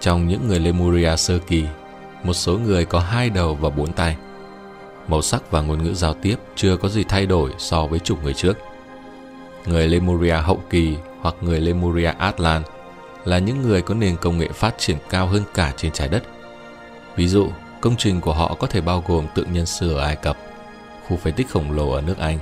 [0.00, 1.64] Trong những người Lemuria sơ kỳ,
[2.24, 4.16] một số người có hai đầu và bốn tay.
[5.08, 8.22] Màu sắc và ngôn ngữ giao tiếp chưa có gì thay đổi so với chủng
[8.22, 8.58] người trước.
[9.66, 12.66] Người Lemuria hậu kỳ hoặc người Lemuria Atlant
[13.24, 16.22] là những người có nền công nghệ phát triển cao hơn cả trên trái đất.
[17.16, 17.48] Ví dụ,
[17.80, 20.36] công trình của họ có thể bao gồm tượng nhân sư ở Ai Cập,
[21.08, 22.38] khu phế tích khổng lồ ở nước Anh,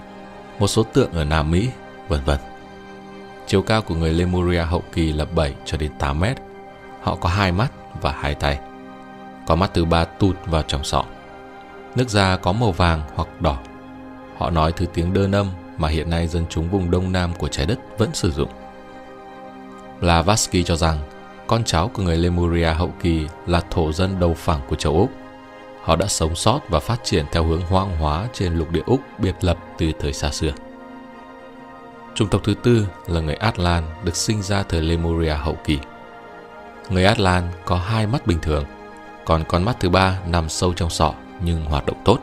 [0.59, 1.69] một số tượng ở Nam Mỹ,
[2.09, 2.38] vân vân.
[3.47, 6.37] Chiều cao của người Lemuria hậu kỳ là 7 cho đến 8 mét.
[7.03, 8.59] Họ có hai mắt và hai tay.
[9.47, 11.05] Có mắt thứ ba tụt vào trong sọ.
[11.95, 13.59] Nước da có màu vàng hoặc đỏ.
[14.37, 17.49] Họ nói thứ tiếng đơn âm mà hiện nay dân chúng vùng đông nam của
[17.49, 18.49] trái đất vẫn sử dụng.
[20.01, 20.99] Blavatsky cho rằng
[21.47, 25.11] con cháu của người Lemuria hậu kỳ là thổ dân đầu phẳng của châu Úc.
[25.83, 29.01] Họ đã sống sót và phát triển theo hướng hoang hóa trên lục địa Úc
[29.19, 30.51] biệt lập từ thời xa xưa.
[32.15, 35.79] Chủng tộc thứ tư là người Atlan được sinh ra thời Lemuria hậu kỳ.
[36.91, 38.65] Người Atlan có hai mắt bình thường,
[39.25, 42.19] còn con mắt thứ ba nằm sâu trong sọ nhưng hoạt động tốt.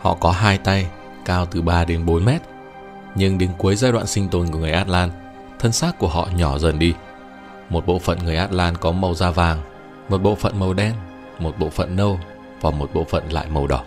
[0.00, 0.86] Họ có hai tay,
[1.24, 2.42] cao từ 3 đến 4 mét.
[3.14, 5.10] Nhưng đến cuối giai đoạn sinh tồn của người Atlan,
[5.58, 6.94] thân xác của họ nhỏ dần đi.
[7.70, 9.62] Một bộ phận người Atlan có màu da vàng,
[10.08, 10.94] một bộ phận màu đen,
[11.38, 12.20] một bộ phận nâu
[12.60, 13.84] và một bộ phận lại màu đỏ.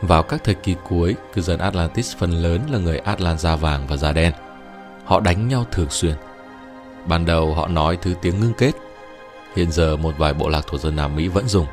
[0.00, 3.86] Vào các thời kỳ cuối, cư dân Atlantis phần lớn là người Atlan da vàng
[3.86, 4.32] và da đen.
[5.04, 6.14] Họ đánh nhau thường xuyên.
[7.06, 8.72] Ban đầu họ nói thứ tiếng ngưng kết.
[9.56, 11.66] Hiện giờ một vài bộ lạc thuộc dân Nam Mỹ vẫn dùng.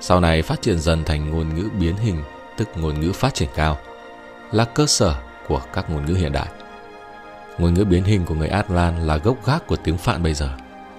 [0.00, 2.22] Sau này phát triển dần thành ngôn ngữ biến hình,
[2.56, 3.78] tức ngôn ngữ phát triển cao,
[4.52, 5.14] là cơ sở
[5.48, 6.46] của các ngôn ngữ hiện đại.
[7.58, 10.48] Ngôn ngữ biến hình của người Atlan là gốc gác của tiếng Phạn bây giờ,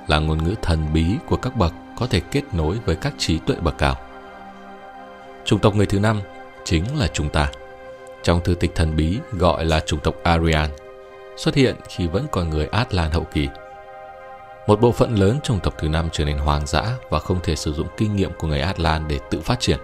[0.07, 3.39] là ngôn ngữ thần bí của các bậc có thể kết nối với các trí
[3.39, 3.95] tuệ bậc cao.
[5.45, 6.21] Chủng tộc người thứ năm
[6.63, 7.49] chính là chúng ta.
[8.23, 10.69] Trong thư tịch thần bí gọi là chủng tộc Aryan,
[11.37, 13.47] xuất hiện khi vẫn còn người Atlan hậu kỳ.
[14.67, 17.55] Một bộ phận lớn chủng tộc thứ năm trở nên hoang dã và không thể
[17.55, 19.79] sử dụng kinh nghiệm của người Atlan để tự phát triển.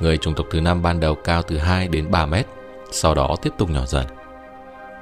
[0.00, 2.46] Người chủng tộc thứ năm ban đầu cao từ 2 đến 3 mét,
[2.92, 4.06] sau đó tiếp tục nhỏ dần.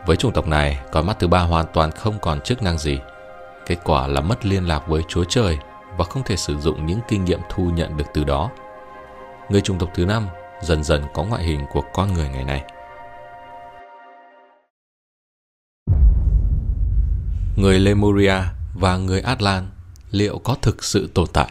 [0.06, 2.98] Với chủng tộc này, con mắt thứ ba hoàn toàn không còn chức năng gì.
[3.66, 5.58] Kết quả là mất liên lạc với Chúa Trời
[5.98, 8.50] và không thể sử dụng những kinh nghiệm thu nhận được từ đó.
[9.48, 10.26] Người chủng tộc thứ năm
[10.62, 12.64] dần dần có ngoại hình của con người ngày nay.
[17.56, 18.34] Người Lemuria
[18.74, 19.66] và người Atlan
[20.10, 21.50] liệu có thực sự tồn tại?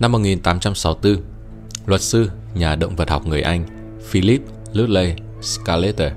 [0.00, 1.22] Năm 1864,
[1.86, 3.64] luật sư, nhà động vật học người Anh
[4.02, 6.12] Philip Lutley Scalater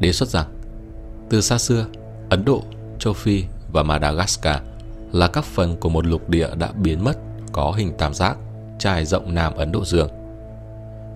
[0.00, 0.46] đề xuất rằng
[1.30, 1.86] từ xa xưa,
[2.30, 2.62] Ấn Độ,
[2.98, 4.56] châu Phi và Madagascar
[5.12, 7.18] là các phần của một lục địa đã biến mất
[7.52, 8.36] có hình tam giác
[8.78, 10.08] trải rộng Nam Ấn Độ Dương.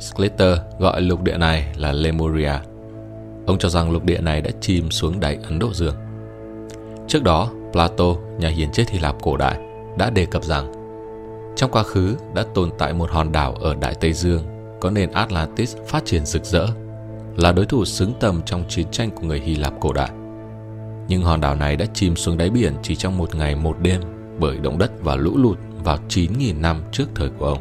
[0.01, 2.53] Sclater gọi lục địa này là Lemuria.
[3.47, 5.95] Ông cho rằng lục địa này đã chìm xuống đáy Ấn Độ Dương.
[7.09, 9.59] Trước đó, Plato, nhà hiền triết Hy Lạp cổ đại,
[9.99, 10.73] đã đề cập rằng
[11.57, 15.11] trong quá khứ đã tồn tại một hòn đảo ở Đại Tây Dương có nền
[15.11, 16.67] Atlantis phát triển rực rỡ,
[17.37, 20.11] là đối thủ xứng tầm trong chiến tranh của người Hy Lạp cổ đại.
[21.09, 24.01] Nhưng hòn đảo này đã chìm xuống đáy biển chỉ trong một ngày một đêm
[24.41, 27.59] bởi động đất và lũ lụt vào 9.000 năm trước thời của ông.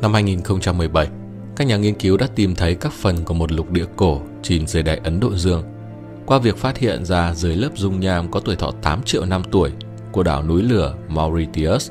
[0.00, 1.08] Năm 2017,
[1.56, 4.66] các nhà nghiên cứu đã tìm thấy các phần của một lục địa cổ chìm
[4.66, 5.62] dưới đáy Ấn Độ Dương
[6.26, 9.42] qua việc phát hiện ra dưới lớp dung nham có tuổi thọ 8 triệu năm
[9.50, 9.70] tuổi
[10.12, 11.90] của đảo núi lửa Mauritius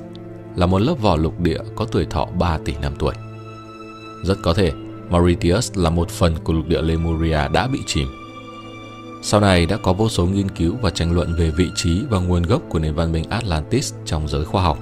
[0.55, 3.13] là một lớp vỏ lục địa có tuổi thọ 3 tỷ năm tuổi.
[4.23, 4.71] Rất có thể
[5.09, 8.07] Mauritius là một phần của lục địa Lemuria đã bị chìm.
[9.21, 12.19] Sau này đã có vô số nghiên cứu và tranh luận về vị trí và
[12.19, 14.79] nguồn gốc của nền văn minh Atlantis trong giới khoa học.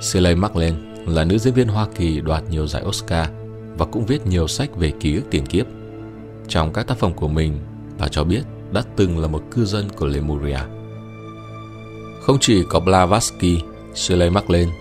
[0.00, 0.76] Shirley MacLaine
[1.06, 3.28] là nữ diễn viên Hoa Kỳ đoạt nhiều giải Oscar
[3.78, 5.66] và cũng viết nhiều sách về ký ức tiền kiếp.
[6.48, 7.58] Trong các tác phẩm của mình,
[7.98, 10.58] bà cho biết đã từng là một cư dân của Lemuria.
[12.22, 13.60] Không chỉ có Blavatsky,
[13.94, 14.72] Shirley MacLaine,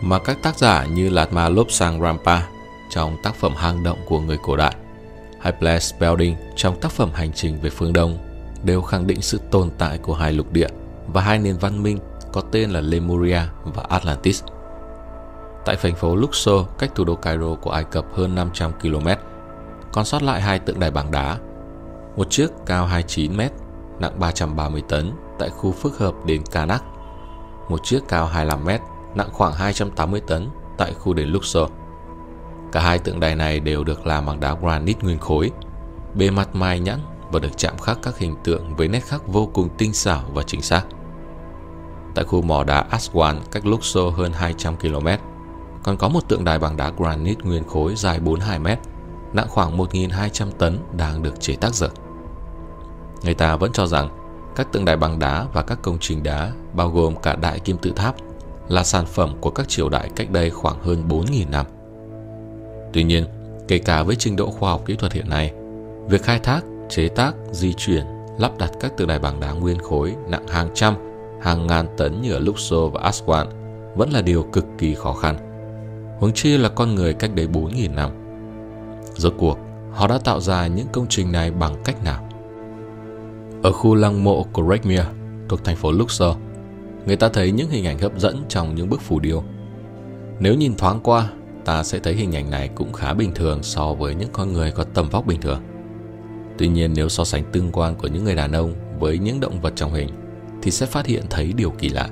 [0.00, 2.40] mà các tác giả như Latma Lobsang Rampa
[2.90, 4.74] trong tác phẩm Hang động của người cổ đại,
[5.40, 8.18] hay Blaise Spelding trong tác phẩm Hành trình về phương Đông
[8.64, 10.68] đều khẳng định sự tồn tại của hai lục địa
[11.06, 11.98] và hai nền văn minh
[12.32, 14.42] có tên là Lemuria và Atlantis.
[15.64, 19.08] Tại thành phố Luxor, cách thủ đô Cairo của Ai Cập hơn 500 km,
[19.92, 21.38] còn sót lại hai tượng đài bằng đá.
[22.16, 23.40] Một chiếc cao 29 m,
[23.98, 26.84] nặng 330 tấn tại khu phức hợp đền Karnak.
[27.68, 28.68] Một chiếc cao 25 m,
[29.14, 31.70] nặng khoảng 280 tấn tại khu đền Luxor.
[32.74, 35.50] Cả hai tượng đài này đều được làm bằng đá granite nguyên khối,
[36.14, 36.98] bề mặt mài nhẵn
[37.32, 40.42] và được chạm khắc các hình tượng với nét khắc vô cùng tinh xảo và
[40.42, 40.82] chính xác.
[42.14, 45.08] Tại khu mỏ đá Aswan cách Luxor hơn 200 km,
[45.82, 48.66] còn có một tượng đài bằng đá granite nguyên khối dài 42 m,
[49.32, 51.88] nặng khoảng 1.200 tấn đang được chế tác dở.
[53.22, 54.08] Người ta vẫn cho rằng
[54.56, 57.76] các tượng đài bằng đá và các công trình đá, bao gồm cả đại kim
[57.78, 58.14] tự tháp,
[58.68, 61.66] là sản phẩm của các triều đại cách đây khoảng hơn 4.000 năm.
[62.94, 63.24] Tuy nhiên,
[63.68, 65.52] kể cả với trình độ khoa học kỹ thuật hiện nay,
[66.08, 68.04] việc khai thác, chế tác, di chuyển
[68.38, 70.94] lắp đặt các tượng đài bằng đá nguyên khối nặng hàng trăm,
[71.42, 73.46] hàng ngàn tấn như ở Luxor và Aswan
[73.94, 75.36] vẫn là điều cực kỳ khó khăn.
[76.20, 78.10] Huống chi là con người cách đây 4.000 năm.
[79.14, 79.58] Rốt cuộc,
[79.92, 82.28] họ đã tạo ra những công trình này bằng cách nào?
[83.62, 85.00] Ở khu lăng mộ của Rekmir
[85.48, 86.36] thuộc thành phố Luxor,
[87.06, 89.42] người ta thấy những hình ảnh hấp dẫn trong những bức phù điêu.
[90.40, 91.30] Nếu nhìn thoáng qua,
[91.64, 94.70] ta sẽ thấy hình ảnh này cũng khá bình thường so với những con người
[94.70, 95.60] có tầm vóc bình thường.
[96.58, 99.60] Tuy nhiên nếu so sánh tương quan của những người đàn ông với những động
[99.60, 100.08] vật trong hình,
[100.62, 102.08] thì sẽ phát hiện thấy điều kỳ lạ.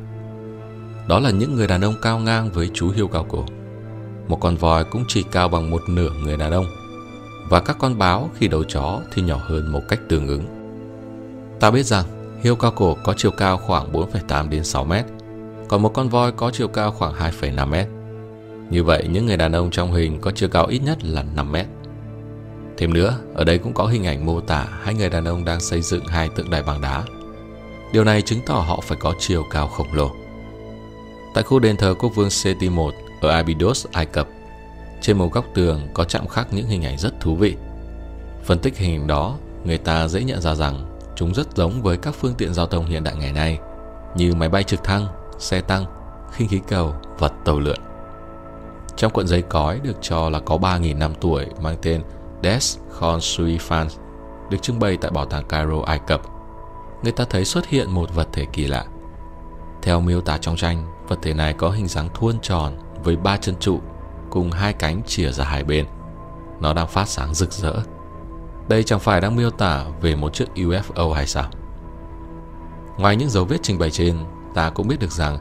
[1.09, 3.45] Đó là những người đàn ông cao ngang với chú hiêu cao cổ.
[4.29, 6.67] Một con voi cũng chỉ cao bằng một nửa người đàn ông,
[7.49, 10.43] và các con báo khi đầu chó thì nhỏ hơn một cách tương ứng.
[11.61, 12.05] Ta biết rằng
[12.43, 15.05] hiêu cao cổ có chiều cao khoảng 4,8 đến 6 mét,
[15.69, 17.87] còn một con voi có chiều cao khoảng 2,5 mét.
[18.73, 21.53] Như vậy, những người đàn ông trong hình có chiều cao ít nhất là 5
[21.53, 21.67] mét.
[22.77, 25.61] Thêm nữa, ở đây cũng có hình ảnh mô tả hai người đàn ông đang
[25.61, 27.03] xây dựng hai tượng đài bằng đá.
[27.93, 30.11] Điều này chứng tỏ họ phải có chiều cao khổng lồ.
[31.35, 32.75] Tại khu đền thờ quốc vương Seti I
[33.21, 34.29] ở Abydos, Ai Cập,
[35.01, 37.57] trên một góc tường có chạm khắc những hình ảnh rất thú vị.
[38.45, 41.97] Phân tích hình ảnh đó, người ta dễ nhận ra rằng chúng rất giống với
[41.97, 43.59] các phương tiện giao thông hiện đại ngày nay,
[44.17, 45.07] như máy bay trực thăng,
[45.39, 45.85] xe tăng,
[46.33, 47.79] khinh khí cầu và tàu lượn.
[48.97, 52.03] Trong cuộn giấy cói được cho là có 3.000 năm tuổi mang tên
[52.43, 53.87] Des Khon Sui Fan
[54.51, 56.21] được trưng bày tại Bảo tàng Cairo, Ai Cập.
[57.03, 58.85] Người ta thấy xuất hiện một vật thể kỳ lạ.
[59.83, 63.37] Theo miêu tả trong tranh, vật thể này có hình dáng thuôn tròn với ba
[63.37, 63.81] chân trụ
[64.31, 65.87] cùng hai cánh chìa ra hai bên.
[66.61, 67.75] Nó đang phát sáng rực rỡ.
[68.69, 71.51] Đây chẳng phải đang miêu tả về một chiếc UFO hay sao?
[72.99, 74.17] Ngoài những dấu vết trình bày trên,
[74.55, 75.39] ta cũng biết được rằng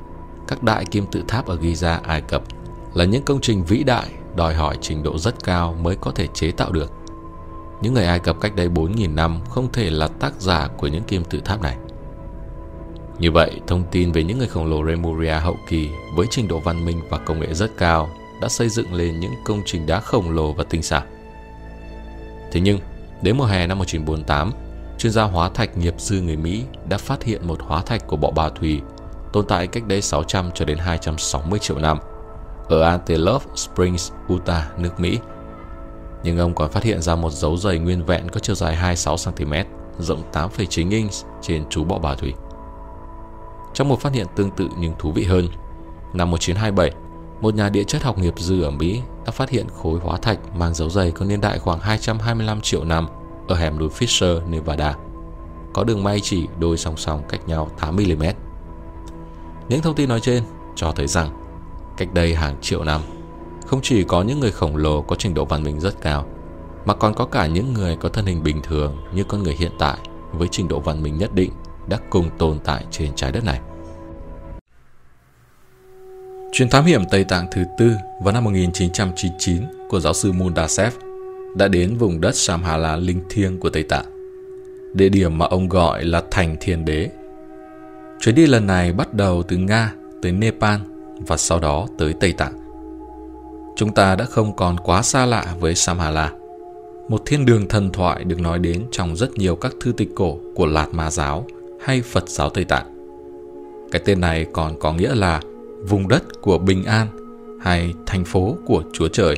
[0.48, 2.44] các đại kim tự tháp ở Giza, Ai Cập
[2.94, 6.28] là những công trình vĩ đại đòi hỏi trình độ rất cao mới có thể
[6.34, 6.92] chế tạo được.
[7.82, 11.04] Những người Ai Cập cách đây 4.000 năm không thể là tác giả của những
[11.04, 11.78] kim tự tháp này.
[13.20, 16.60] Như vậy, thông tin về những người khổng lồ Lemuria hậu kỳ với trình độ
[16.60, 18.10] văn minh và công nghệ rất cao
[18.42, 21.02] đã xây dựng lên những công trình đá khổng lồ và tinh xảo.
[22.52, 22.80] Thế nhưng,
[23.22, 24.52] đến mùa hè năm 1948,
[24.98, 28.18] chuyên gia hóa thạch nghiệp dư người Mỹ đã phát hiện một hóa thạch của
[28.18, 28.82] bọ bà thủy
[29.34, 31.98] tồn tại cách đây 600 cho đến 260 triệu năm
[32.72, 35.20] ở Antelope Springs, Utah, nước Mỹ.
[36.24, 39.66] Nhưng ông còn phát hiện ra một dấu giày nguyên vẹn có chiều dài 26cm,
[40.00, 42.34] rộng 8,9 inch trên chú bọ bà thủy.
[43.74, 45.48] Trong một phát hiện tương tự nhưng thú vị hơn,
[46.14, 46.92] năm 1927,
[47.42, 50.56] một nhà địa chất học nghiệp dư ở Mỹ đã phát hiện khối hóa thạch
[50.56, 53.08] mang dấu giày có niên đại khoảng 225 triệu năm
[53.48, 54.96] ở hẻm núi Fisher, Nevada.
[55.74, 58.34] Có đường may chỉ đôi song song cách nhau 8mm.
[59.70, 60.44] Những thông tin nói trên
[60.76, 61.41] cho thấy rằng
[61.98, 63.02] cách đây hàng triệu năm,
[63.66, 66.26] không chỉ có những người khổng lồ có trình độ văn minh rất cao,
[66.86, 69.72] mà còn có cả những người có thân hình bình thường như con người hiện
[69.80, 69.98] tại
[70.32, 71.52] với trình độ văn minh nhất định
[71.88, 73.60] đã cùng tồn tại trên trái đất này.
[76.52, 77.92] Chuyến thám hiểm Tây Tạng thứ tư
[78.24, 80.94] vào năm 1999 của giáo sư Mundasev
[81.56, 84.06] đã đến vùng đất Samhala linh thiêng của Tây Tạng,
[84.94, 87.10] địa điểm mà ông gọi là Thành Thiên Đế.
[88.20, 90.80] Chuyến đi lần này bắt đầu từ Nga tới Nepal
[91.28, 92.54] và sau đó tới Tây Tạng.
[93.76, 96.32] Chúng ta đã không còn quá xa lạ với Samhala,
[97.10, 100.38] một thiên đường thần thoại được nói đến trong rất nhiều các thư tịch cổ
[100.56, 101.46] của Lạt Ma giáo
[101.82, 102.86] hay Phật giáo Tây Tạng.
[103.92, 105.42] Cái tên này còn có nghĩa là
[105.90, 107.08] vùng đất của bình an
[107.62, 109.36] hay thành phố của Chúa Trời,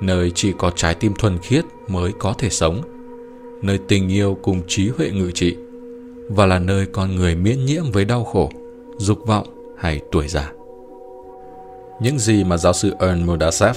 [0.00, 2.80] nơi chỉ có trái tim thuần khiết mới có thể sống,
[3.62, 5.56] nơi tình yêu cùng trí huệ ngự trị
[6.28, 8.50] và là nơi con người miễn nhiễm với đau khổ,
[8.98, 10.52] dục vọng hay tuổi già.
[12.00, 13.76] Những gì mà giáo sư Ern Mudasev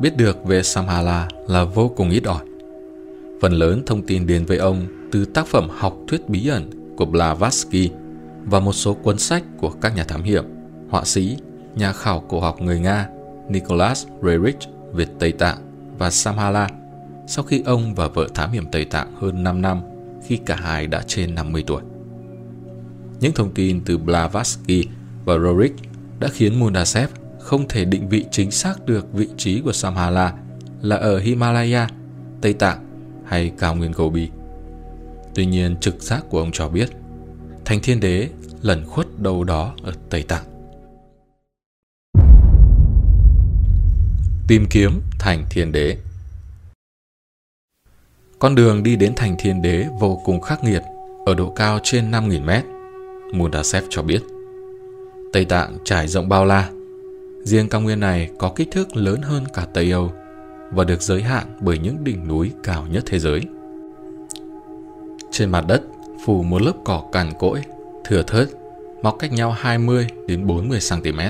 [0.00, 2.44] biết được về Samhala là vô cùng ít ỏi.
[3.40, 7.04] Phần lớn thông tin đến với ông từ tác phẩm học thuyết bí ẩn của
[7.04, 7.90] Blavatsky
[8.44, 10.44] và một số cuốn sách của các nhà thám hiểm,
[10.90, 11.36] họa sĩ,
[11.76, 13.08] nhà khảo cổ học người Nga
[13.48, 14.58] Nicholas Rerich
[14.92, 15.58] về Tây Tạng
[15.98, 16.68] và Samhala
[17.26, 19.80] sau khi ông và vợ thám hiểm Tây Tạng hơn 5 năm
[20.26, 21.82] khi cả hai đã trên 50 tuổi.
[23.20, 24.84] Những thông tin từ Blavatsky
[25.24, 25.74] và Roerich
[26.20, 27.10] đã khiến Mundasev
[27.48, 30.34] không thể định vị chính xác được vị trí của Samhala
[30.82, 31.88] là ở Himalaya,
[32.40, 32.84] Tây Tạng
[33.26, 34.28] hay cao nguyên Gobi.
[35.34, 36.88] Tuy nhiên, trực giác của ông cho biết,
[37.64, 38.28] Thành Thiên Đế
[38.62, 40.44] lẩn khuất đâu đó ở Tây Tạng.
[44.48, 45.96] Tìm kiếm Thành Thiên Đế
[48.38, 50.82] Con đường đi đến Thành Thiên Đế vô cùng khắc nghiệt,
[51.26, 52.64] ở độ cao trên 5.000 mét.
[53.32, 54.22] Mundasev cho biết.
[55.32, 56.70] Tây Tạng trải rộng bao la,
[57.44, 60.12] Riêng cao nguyên này có kích thước lớn hơn cả Tây Âu
[60.72, 63.40] và được giới hạn bởi những đỉnh núi cao nhất thế giới.
[65.30, 65.82] Trên mặt đất
[66.24, 67.62] phủ một lớp cỏ cằn cỗi,
[68.04, 68.48] thừa thớt,
[69.02, 71.20] mọc cách nhau 20 đến 40 cm.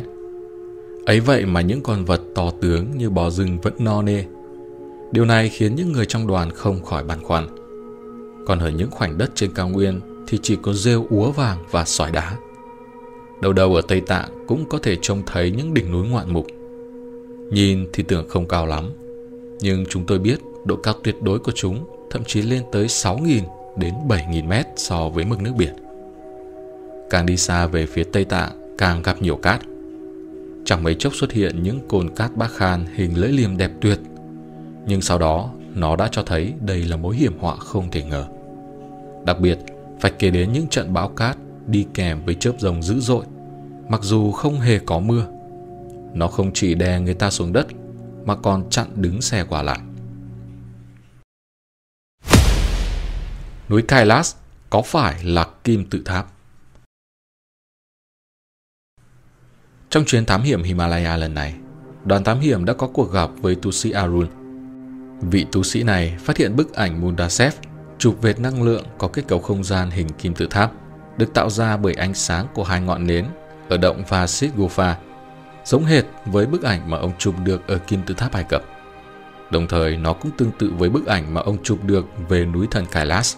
[1.07, 4.25] Ấy vậy mà những con vật to tướng như bò rừng vẫn no nê.
[5.13, 7.47] Điều này khiến những người trong đoàn không khỏi băn khoăn.
[8.47, 11.85] Còn ở những khoảnh đất trên cao nguyên thì chỉ có rêu úa vàng và
[11.85, 12.37] sỏi đá.
[13.43, 16.47] Đầu đầu ở Tây Tạng cũng có thể trông thấy những đỉnh núi ngoạn mục.
[17.51, 18.91] Nhìn thì tưởng không cao lắm,
[19.61, 23.41] nhưng chúng tôi biết độ cao tuyệt đối của chúng thậm chí lên tới 6.000
[23.77, 25.75] đến 7.000 mét so với mực nước biển.
[27.11, 29.61] Càng đi xa về phía Tây Tạng càng gặp nhiều cát.
[30.65, 33.99] Chẳng mấy chốc xuất hiện những cồn cát bác khan hình lưỡi liềm đẹp tuyệt.
[34.87, 38.27] Nhưng sau đó nó đã cho thấy đây là mối hiểm họa không thể ngờ.
[39.27, 39.59] Đặc biệt,
[40.01, 41.37] phải kể đến những trận bão cát
[41.69, 43.25] đi kèm với chớp rồng dữ dội,
[43.89, 45.27] mặc dù không hề có mưa.
[46.15, 47.67] Nó không chỉ đè người ta xuống đất,
[48.25, 49.79] mà còn chặn đứng xe qua lại.
[53.69, 54.37] Núi Kailas
[54.71, 56.33] có phải là kim tự tháp?
[59.91, 61.55] Trong chuyến thám hiểm Himalaya lần này,
[62.05, 64.29] đoàn thám hiểm đã có cuộc gặp với tu sĩ Arun.
[65.21, 67.55] Vị tu sĩ này phát hiện bức ảnh Mundasev
[67.99, 70.73] chụp vệt năng lượng có kết cấu không gian hình kim tự tháp
[71.19, 73.27] được tạo ra bởi ánh sáng của hai ngọn nến
[73.69, 74.95] ở động Vasit Gufa,
[75.65, 78.63] giống hệt với bức ảnh mà ông chụp được ở kim tự tháp Ai Cập.
[79.51, 82.67] Đồng thời nó cũng tương tự với bức ảnh mà ông chụp được về núi
[82.71, 83.37] thần Kailas.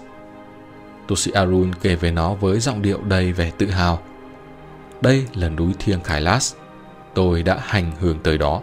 [1.09, 4.03] Tu sĩ Arun kể về nó với giọng điệu đầy vẻ tự hào.
[5.01, 6.55] Đây là núi thiêng Kailas,
[7.15, 8.63] tôi đã hành hưởng tới đó.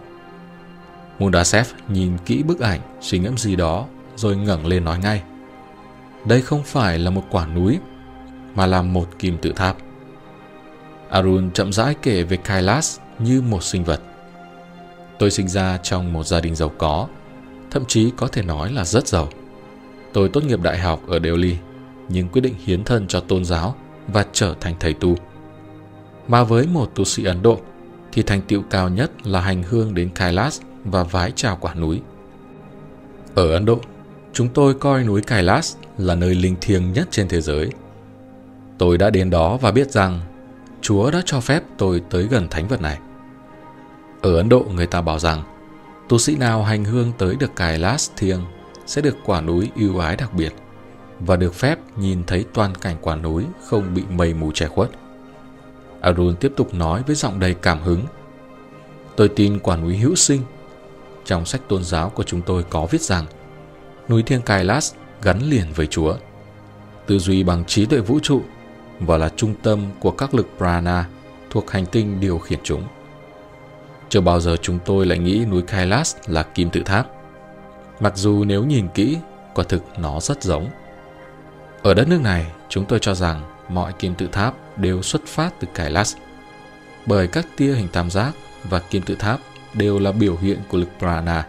[1.20, 5.24] Mundasev nhìn kỹ bức ảnh, suy ngẫm gì đó, rồi ngẩng lên nói ngay.
[6.26, 7.80] Đây không phải là một quả núi,
[8.58, 9.78] mà là một kim tự tháp.
[11.10, 14.02] Arun chậm rãi kể về Kailas như một sinh vật.
[15.20, 17.08] Tôi sinh ra trong một gia đình giàu có,
[17.72, 19.30] thậm chí có thể nói là rất giàu.
[20.14, 21.56] Tôi tốt nghiệp đại học ở Delhi,
[22.10, 23.76] nhưng quyết định hiến thân cho tôn giáo
[24.08, 25.16] và trở thành thầy tu.
[26.28, 27.60] Mà với một tu sĩ Ấn Độ,
[28.12, 32.02] thì thành tựu cao nhất là hành hương đến Kailas và vái chào quả núi.
[33.36, 33.80] Ở Ấn Độ,
[34.34, 37.70] chúng tôi coi núi Kailas là nơi linh thiêng nhất trên thế giới.
[38.78, 40.22] Tôi đã đến đó và biết rằng
[40.82, 43.00] Chúa đã cho phép tôi tới gần thánh vật này.
[44.22, 45.44] Ở Ấn Độ, người ta bảo rằng,
[46.10, 48.42] tu sĩ nào hành hương tới được Kailas thiêng
[48.86, 50.54] sẽ được quả núi ưu ái đặc biệt
[51.20, 54.90] và được phép nhìn thấy toàn cảnh quả núi không bị mây mù che khuất.
[56.02, 58.02] Arun tiếp tục nói với giọng đầy cảm hứng.
[59.16, 60.42] Tôi tin quả núi hữu sinh.
[61.26, 63.26] Trong sách tôn giáo của chúng tôi có viết rằng,
[64.10, 66.16] núi thiêng Kailas gắn liền với Chúa.
[67.08, 68.42] Tư duy bằng trí tuệ vũ trụ
[69.00, 71.08] và là trung tâm của các lực prana
[71.50, 72.84] thuộc hành tinh điều khiển chúng.
[74.10, 77.08] Chưa bao giờ chúng tôi lại nghĩ núi Kailas là kim tự tháp.
[78.00, 79.18] Mặc dù nếu nhìn kỹ,
[79.54, 80.70] quả thực nó rất giống.
[81.84, 85.54] Ở đất nước này, chúng tôi cho rằng mọi kim tự tháp đều xuất phát
[85.60, 86.16] từ Kailas.
[87.06, 88.32] Bởi các tia hình tam giác
[88.64, 89.40] và kim tự tháp
[89.74, 91.48] đều là biểu hiện của lực prana.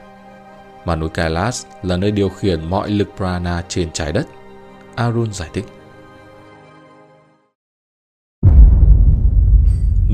[0.85, 4.27] Mà núi Kailas là nơi điều khiển mọi lực prana trên trái đất.
[4.95, 5.65] Arun giải thích.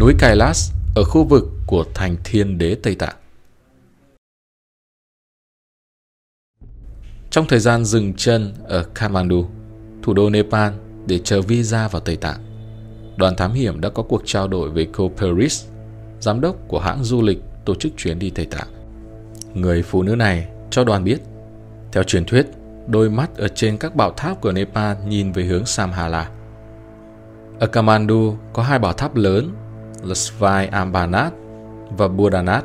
[0.01, 3.17] Núi Kailas ở khu vực của thành thiên đế Tây Tạng.
[7.31, 9.47] Trong thời gian dừng chân ở Kathmandu,
[10.03, 10.73] thủ đô Nepal
[11.07, 12.41] để chờ visa vào Tây Tạng,
[13.17, 15.67] đoàn thám hiểm đã có cuộc trao đổi với cô Paris,
[16.21, 18.69] giám đốc của hãng du lịch tổ chức chuyến đi Tây Tạng.
[19.55, 21.19] Người phụ nữ này cho đoàn biết,
[21.93, 22.47] theo truyền thuyết,
[22.87, 26.31] đôi mắt ở trên các bảo tháp của Nepal nhìn về hướng Samhala.
[27.61, 29.51] Ở Kathmandu có hai bảo tháp lớn
[30.07, 31.33] là Svai Ambanat
[31.97, 32.65] và Buddhanath.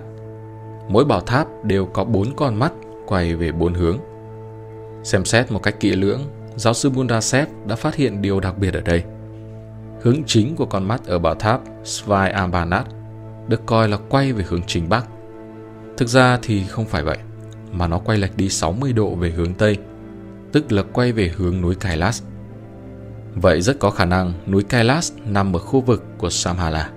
[0.90, 2.74] Mỗi bảo tháp đều có bốn con mắt
[3.08, 3.98] quay về bốn hướng.
[5.04, 6.22] Xem xét một cách kỹ lưỡng,
[6.56, 9.04] giáo sư Bundasev đã phát hiện điều đặc biệt ở đây.
[10.02, 12.86] Hướng chính của con mắt ở bảo tháp Svai Ambanat
[13.48, 15.06] được coi là quay về hướng chính bắc.
[15.98, 17.18] Thực ra thì không phải vậy,
[17.72, 19.78] mà nó quay lệch đi 60 độ về hướng tây,
[20.52, 22.24] tức là quay về hướng núi Kailas.
[23.36, 26.90] Vậy rất có khả năng núi Kailas nằm ở khu vực của Samhala.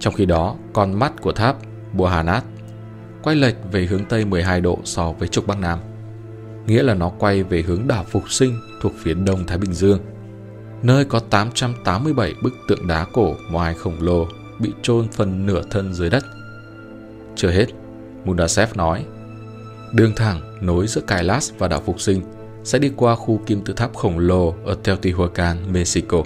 [0.00, 1.56] Trong khi đó, con mắt của tháp
[1.92, 2.44] Buhanat
[3.22, 5.78] quay lệch về hướng Tây 12 độ so với trục Bắc Nam.
[6.66, 10.00] Nghĩa là nó quay về hướng đảo Phục Sinh thuộc phía đông Thái Bình Dương,
[10.82, 14.26] nơi có 887 bức tượng đá cổ ngoài khổng lồ
[14.58, 16.24] bị chôn phần nửa thân dưới đất.
[17.36, 17.66] Chưa hết,
[18.24, 19.04] Mundasev nói,
[19.92, 22.22] đường thẳng nối giữa Kailas và đảo Phục Sinh
[22.64, 26.22] sẽ đi qua khu kim tự tháp khổng lồ ở Teotihuacan, Mexico.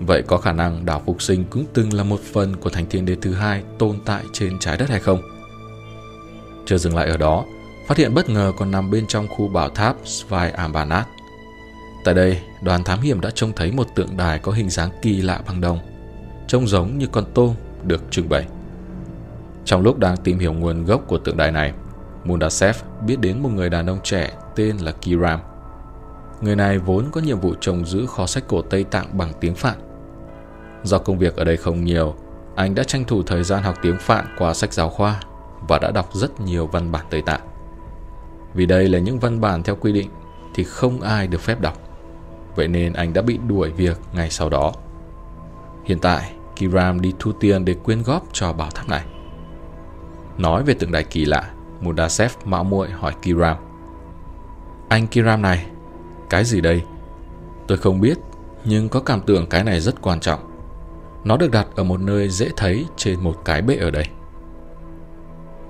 [0.00, 3.06] Vậy có khả năng đảo Phục Sinh cũng từng là một phần của thành thiên
[3.06, 5.20] đế thứ hai tồn tại trên trái đất hay không?
[6.66, 7.44] Chưa dừng lại ở đó,
[7.86, 11.06] phát hiện bất ngờ còn nằm bên trong khu bảo tháp Svai Ambanat.
[12.04, 15.22] Tại đây, đoàn thám hiểm đã trông thấy một tượng đài có hình dáng kỳ
[15.22, 15.78] lạ bằng đồng,
[16.46, 18.46] trông giống như con tôm được trưng bày.
[19.64, 21.72] Trong lúc đang tìm hiểu nguồn gốc của tượng đài này,
[22.24, 22.72] Mundasef
[23.06, 25.40] biết đến một người đàn ông trẻ tên là Kiram.
[26.40, 29.54] Người này vốn có nhiệm vụ trông giữ kho sách cổ Tây Tạng bằng tiếng
[29.54, 29.78] Phạn.
[30.86, 32.14] Do công việc ở đây không nhiều,
[32.54, 35.20] anh đã tranh thủ thời gian học tiếng Phạn qua sách giáo khoa
[35.68, 37.40] và đã đọc rất nhiều văn bản Tây Tạng.
[38.54, 40.10] Vì đây là những văn bản theo quy định
[40.54, 41.78] thì không ai được phép đọc.
[42.56, 44.72] Vậy nên anh đã bị đuổi việc ngay sau đó.
[45.84, 49.04] Hiện tại, Kiram đi thu tiền để quyên góp cho bảo tháp này.
[50.38, 53.56] Nói về tượng đài kỳ lạ, Mudasev mạo muội hỏi Kiram.
[54.88, 55.66] Anh Kiram này,
[56.30, 56.82] cái gì đây?
[57.66, 58.18] Tôi không biết,
[58.64, 60.55] nhưng có cảm tưởng cái này rất quan trọng.
[61.26, 64.04] Nó được đặt ở một nơi dễ thấy trên một cái bệ ở đây.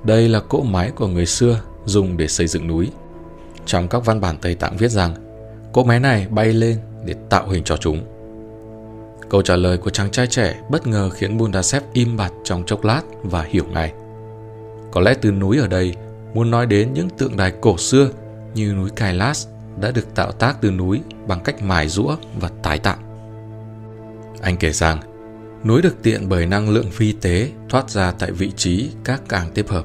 [0.04, 2.90] Đây là cỗ máy của người xưa dùng để xây dựng núi.
[3.66, 5.14] Trong các văn bản Tây Tạng viết rằng
[5.72, 8.04] cỗ máy này bay lên để tạo hình cho chúng.
[9.28, 12.84] Câu trả lời của chàng trai trẻ bất ngờ khiến Bundasep im bặt trong chốc
[12.84, 13.92] lát và hiểu ngay.
[14.92, 15.94] Có lẽ từ núi ở đây
[16.34, 18.08] muốn nói đến những tượng đài cổ xưa
[18.54, 19.48] như núi Kailas
[19.80, 22.96] đã được tạo tác từ núi bằng cách mài rũa và tái tạo.
[24.40, 25.15] Anh kể rằng,
[25.64, 29.50] núi được tiện bởi năng lượng vi tế thoát ra tại vị trí các càng
[29.54, 29.84] tiếp hợp.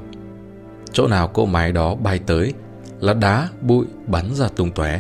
[0.94, 2.54] Chỗ nào cỗ máy đó bay tới
[3.00, 5.00] là đá, bụi bắn ra tung tóe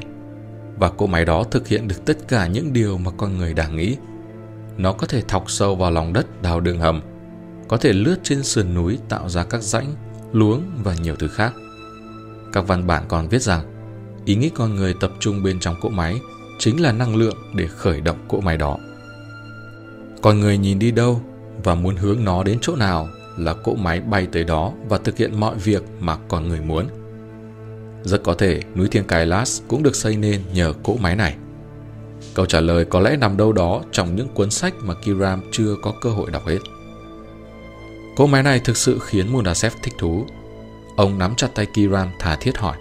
[0.77, 3.75] và cỗ máy đó thực hiện được tất cả những điều mà con người đang
[3.75, 3.97] nghĩ.
[4.77, 7.01] Nó có thể thọc sâu vào lòng đất đào đường hầm,
[7.67, 9.95] có thể lướt trên sườn núi tạo ra các rãnh,
[10.31, 11.53] luống và nhiều thứ khác.
[12.53, 13.63] Các văn bản còn viết rằng
[14.25, 16.19] ý nghĩ con người tập trung bên trong cỗ máy
[16.59, 18.77] chính là năng lượng để khởi động cỗ máy đó.
[20.21, 21.21] Còn người nhìn đi đâu
[21.63, 25.17] và muốn hướng nó đến chỗ nào là cỗ máy bay tới đó và thực
[25.17, 26.87] hiện mọi việc mà con người muốn.
[28.03, 31.35] Rất có thể núi Thiên Kailas cũng được xây nên nhờ cỗ máy này.
[32.33, 35.75] Câu trả lời có lẽ nằm đâu đó trong những cuốn sách mà Kiram chưa
[35.81, 36.59] có cơ hội đọc hết.
[38.15, 40.25] Cỗ máy này thực sự khiến Mundasev thích thú.
[40.95, 42.77] Ông nắm chặt tay Kiram thả thiết hỏi.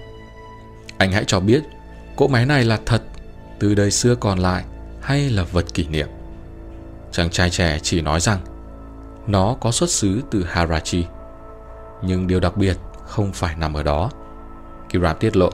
[0.99, 1.63] Anh hãy cho biết,
[2.17, 3.03] cỗ máy này là thật,
[3.59, 4.65] từ đời xưa còn lại
[5.01, 6.09] hay là vật kỷ niệm?
[7.13, 8.39] Chàng trai trẻ chỉ nói rằng
[9.27, 11.07] nó có xuất xứ từ Harachi.
[12.03, 14.11] Nhưng điều đặc biệt không phải nằm ở đó.
[14.93, 15.51] Kiram tiết lộ,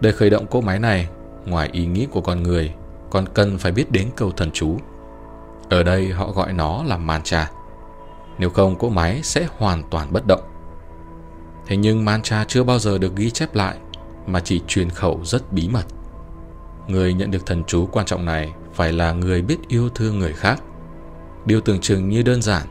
[0.00, 1.08] để khởi động cỗ máy này,
[1.46, 2.74] ngoài ý nghĩ của con người,
[3.10, 4.78] còn cần phải biết đến câu thần chú.
[5.70, 7.50] Ở đây họ gọi nó là mantra.
[8.38, 10.40] Nếu không cỗ máy sẽ hoàn toàn bất động.
[11.66, 13.76] Thế nhưng mantra chưa bao giờ được ghi chép lại
[14.26, 15.84] mà chỉ truyền khẩu rất bí mật.
[16.88, 20.32] Người nhận được thần chú quan trọng này phải là người biết yêu thương người
[20.32, 20.62] khác.
[21.46, 22.66] Điều tưởng chừng như đơn giản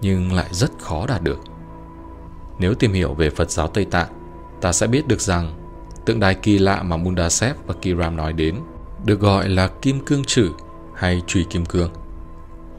[0.00, 1.38] nhưng lại rất khó đạt được.
[2.58, 4.08] Nếu tìm hiểu về Phật giáo Tây Tạng,
[4.60, 5.52] ta sẽ biết được rằng
[6.04, 8.54] tượng đài kỳ lạ mà Mundasep và Kiram nói đến
[9.04, 10.50] được gọi là kim cương trử
[10.94, 11.90] hay chùy kim cương.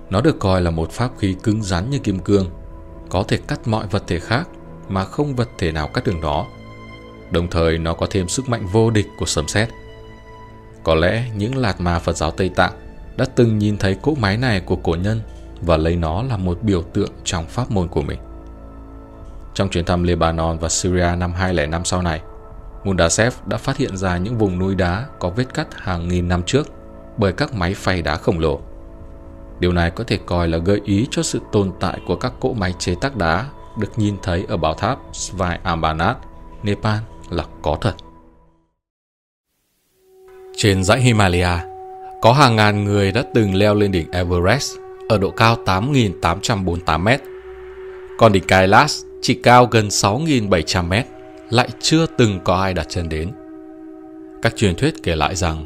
[0.10, 2.50] Nó được coi là một pháp khí cứng rắn như kim cương,
[3.10, 4.50] có thể cắt mọi vật thể khác
[4.90, 6.46] mà không vật thể nào cắt được nó.
[7.32, 9.70] Đồng thời nó có thêm sức mạnh vô địch của sấm sét.
[10.84, 12.74] Có lẽ những lạt ma Phật giáo Tây Tạng
[13.18, 15.22] đã từng nhìn thấy cỗ máy này của cổ nhân
[15.62, 18.20] và lấy nó là một biểu tượng trong pháp môn của mình.
[19.54, 22.22] Trong chuyến thăm Lebanon và Syria năm 2005 sau này,
[22.84, 26.44] Mundasev đã phát hiện ra những vùng núi đá có vết cắt hàng nghìn năm
[26.44, 26.68] trước
[27.18, 28.62] bởi các máy phay đá khổng lồ.
[29.60, 32.54] Điều này có thể coi là gợi ý cho sự tồn tại của các cỗ
[32.54, 33.46] máy chế tác đá
[33.80, 36.18] được nhìn thấy ở bảo tháp Svai Ambanat,
[36.64, 36.98] Nepal
[37.30, 37.94] là có thật.
[40.58, 41.75] Trên dãy Himalaya,
[42.22, 47.08] có hàng ngàn người đã từng leo lên đỉnh Everest ở độ cao 8.848 m.
[48.18, 50.94] Còn đỉnh Kailas chỉ cao gần 6.700 m,
[51.50, 53.32] lại chưa từng có ai đặt chân đến.
[54.42, 55.64] Các truyền thuyết kể lại rằng,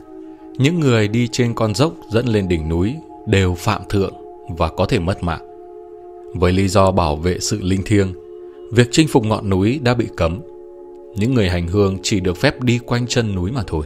[0.58, 2.96] những người đi trên con dốc dẫn lên đỉnh núi
[3.26, 4.14] đều phạm thượng
[4.58, 5.42] và có thể mất mạng.
[6.34, 8.14] Với lý do bảo vệ sự linh thiêng,
[8.72, 10.40] việc chinh phục ngọn núi đã bị cấm.
[11.16, 13.84] Những người hành hương chỉ được phép đi quanh chân núi mà thôi.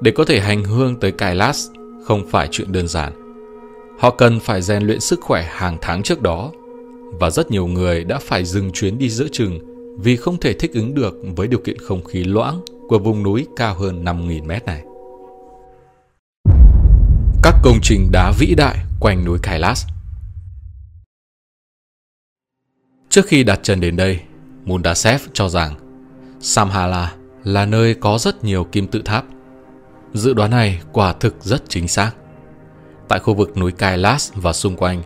[0.00, 1.68] Để có thể hành hương tới Kailas
[2.04, 3.12] không phải chuyện đơn giản.
[3.98, 6.52] Họ cần phải rèn luyện sức khỏe hàng tháng trước đó
[7.20, 9.58] và rất nhiều người đã phải dừng chuyến đi giữa chừng
[10.00, 13.46] vì không thể thích ứng được với điều kiện không khí loãng của vùng núi
[13.56, 14.82] cao hơn 5.000 mét này.
[17.42, 19.86] Các công trình đá vĩ đại quanh núi Kailas
[23.08, 24.20] Trước khi đặt chân đến đây,
[24.64, 25.74] Mundasev cho rằng
[26.40, 29.24] Samhala là nơi có rất nhiều kim tự tháp.
[30.14, 32.10] Dự đoán này quả thực rất chính xác.
[33.08, 35.02] Tại khu vực núi Kailas và xung quanh,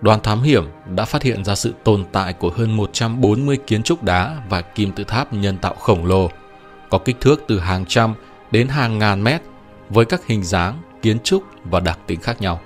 [0.00, 4.02] đoàn thám hiểm đã phát hiện ra sự tồn tại của hơn 140 kiến trúc
[4.02, 6.30] đá và kim tự tháp nhân tạo khổng lồ,
[6.90, 8.14] có kích thước từ hàng trăm
[8.50, 9.42] đến hàng ngàn mét
[9.90, 12.60] với các hình dáng, kiến trúc và đặc tính khác nhau.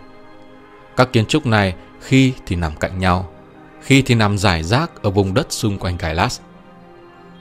[0.97, 3.31] Các kiến trúc này khi thì nằm cạnh nhau,
[3.83, 6.41] khi thì nằm rải rác ở vùng đất xung quanh Kailas.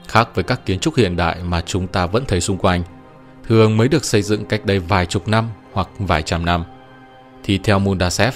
[0.08, 2.82] Khác với các kiến trúc hiện đại mà chúng ta vẫn thấy xung quanh,
[3.48, 6.64] thường mới được xây dựng cách đây vài chục năm hoặc vài trăm năm,
[7.42, 8.34] thì theo Mundasev,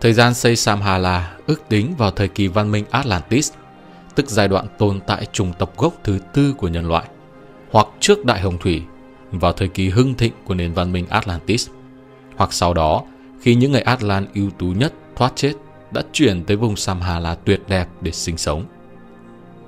[0.00, 3.52] thời gian xây Samhala ước tính vào thời kỳ văn minh Atlantis,
[4.14, 7.04] tức giai đoạn tồn tại chủng tộc gốc thứ tư của nhân loại,
[7.70, 8.82] hoặc trước Đại Hồng Thủy,
[9.30, 11.68] vào thời kỳ hưng thịnh của nền văn minh Atlantis,
[12.36, 13.02] hoặc sau đó
[13.40, 15.52] khi những người Atlan ưu tú nhất thoát chết
[15.90, 18.64] đã chuyển tới vùng Samhala tuyệt đẹp để sinh sống.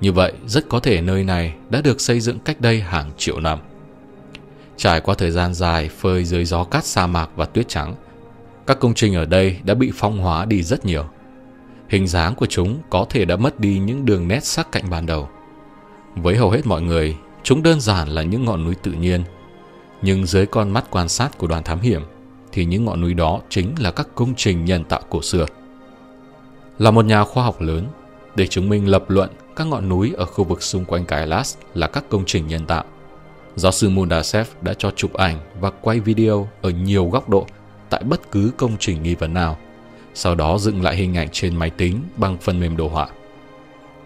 [0.01, 3.39] Như vậy, rất có thể nơi này đã được xây dựng cách đây hàng triệu
[3.39, 3.59] năm.
[4.77, 7.95] Trải qua thời gian dài phơi dưới gió cát sa mạc và tuyết trắng,
[8.67, 11.05] các công trình ở đây đã bị phong hóa đi rất nhiều.
[11.89, 15.05] Hình dáng của chúng có thể đã mất đi những đường nét sắc cạnh ban
[15.05, 15.29] đầu.
[16.15, 19.23] Với hầu hết mọi người, chúng đơn giản là những ngọn núi tự nhiên.
[20.01, 22.01] Nhưng dưới con mắt quan sát của đoàn thám hiểm,
[22.51, 25.45] thì những ngọn núi đó chính là các công trình nhân tạo cổ xưa.
[26.79, 27.87] Là một nhà khoa học lớn,
[28.35, 31.87] để chứng minh lập luận các ngọn núi ở khu vực xung quanh Kailash là
[31.87, 32.83] các công trình nhân tạo.
[33.55, 37.47] Giáo sư Mundasev đã cho chụp ảnh và quay video ở nhiều góc độ
[37.89, 39.57] tại bất cứ công trình nghi vấn nào,
[40.13, 43.07] sau đó dựng lại hình ảnh trên máy tính bằng phần mềm đồ họa.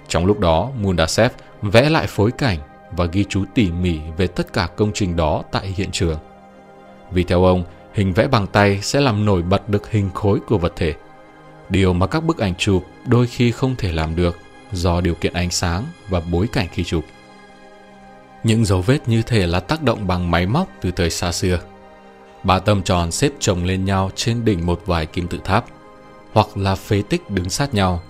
[0.08, 1.32] Trong lúc đó, Mundasev
[1.62, 2.58] vẽ lại phối cảnh
[2.91, 6.20] và ghi chú tỉ mỉ về tất cả công trình đó tại hiện trường.
[7.12, 10.58] Vì theo ông, hình vẽ bằng tay sẽ làm nổi bật được hình khối của
[10.58, 10.93] vật thể.
[11.70, 14.38] Điều mà các bức ảnh chụp đôi khi không thể làm được
[14.72, 17.04] do điều kiện ánh sáng và bối cảnh khi chụp.
[18.44, 21.60] Những dấu vết như thể là tác động bằng máy móc từ thời xa xưa.
[22.44, 25.66] Ba tâm tròn xếp chồng lên nhau trên đỉnh một vài kim tự tháp,
[26.34, 28.02] hoặc là phế tích đứng sát nhau,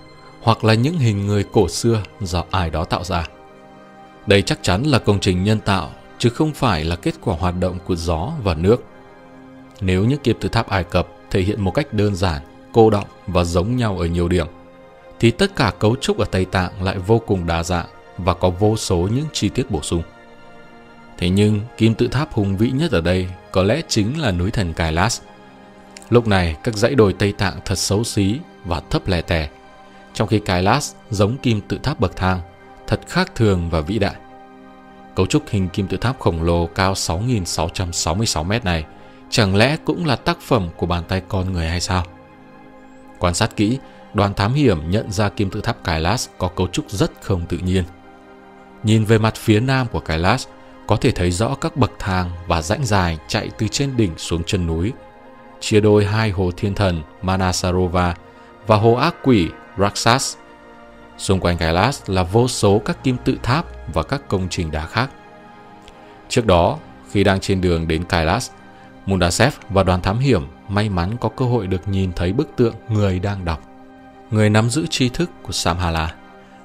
[0.42, 3.26] hoặc là những hình người cổ xưa do ai đó tạo ra.
[4.26, 7.54] Đây chắc chắn là công trình nhân tạo, chứ không phải là kết quả hoạt
[7.60, 8.84] động của gió và nước.
[9.80, 13.06] Nếu những kim tự tháp Ai Cập thể hiện một cách đơn giản, cô động
[13.26, 14.46] và giống nhau ở nhiều điểm,
[15.20, 17.86] thì tất cả cấu trúc ở Tây Tạng lại vô cùng đa dạng
[18.18, 20.02] và có vô số những chi tiết bổ sung.
[21.20, 24.50] Thế nhưng, kim tự tháp hùng vĩ nhất ở đây có lẽ chính là núi
[24.50, 25.22] thần Kailash.
[26.10, 29.48] Lúc này, các dãy đồi Tây Tạng thật xấu xí và thấp lè tè,
[30.14, 32.40] trong khi Kailash giống kim tự tháp bậc thang,
[32.86, 34.14] thật khác thường và vĩ đại.
[35.14, 38.84] Cấu trúc hình kim tự tháp khổng lồ cao 6.666 mét này
[39.30, 42.04] chẳng lẽ cũng là tác phẩm của bàn tay con người hay sao?
[43.18, 43.78] Quan sát kỹ,
[44.14, 47.58] đoàn thám hiểm nhận ra kim tự tháp Kailash có cấu trúc rất không tự
[47.58, 47.84] nhiên.
[48.82, 50.48] Nhìn về mặt phía nam của Kailash,
[50.90, 54.42] có thể thấy rõ các bậc thang và rãnh dài chạy từ trên đỉnh xuống
[54.46, 54.92] chân núi,
[55.60, 58.14] chia đôi hai hồ thiên thần Manasarova
[58.66, 60.36] và hồ ác quỷ Raksas.
[61.18, 64.86] Xung quanh Kailas là vô số các kim tự tháp và các công trình đá
[64.86, 65.10] khác.
[66.28, 66.78] Trước đó,
[67.10, 68.50] khi đang trên đường đến Kailas,
[69.06, 72.74] Mundasev và đoàn thám hiểm may mắn có cơ hội được nhìn thấy bức tượng
[72.88, 73.62] người đang đọc.
[74.30, 76.14] Người nắm giữ tri thức của Samhala,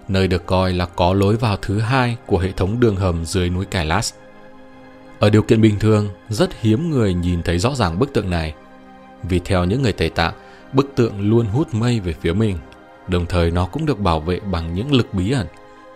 [0.08, 3.50] nơi được coi là có lối vào thứ hai của hệ thống đường hầm dưới
[3.50, 4.16] núi Kailash.
[5.20, 8.54] Ở điều kiện bình thường, rất hiếm người nhìn thấy rõ ràng bức tượng này.
[9.24, 10.34] Vì theo những người Tây Tạng,
[10.74, 12.58] bức tượng luôn hút mây về phía mình,
[13.08, 15.48] đồng thời nó cũng được bảo vệ bằng những lực bí ẩn,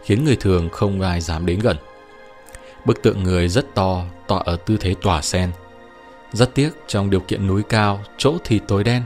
[0.03, 1.78] khiến người thường không ai dám đến gần.
[2.86, 5.51] Bức tượng người rất to, tọa ở tư thế tỏa sen,
[6.34, 9.03] rất tiếc trong điều kiện núi cao, chỗ thì tối đen,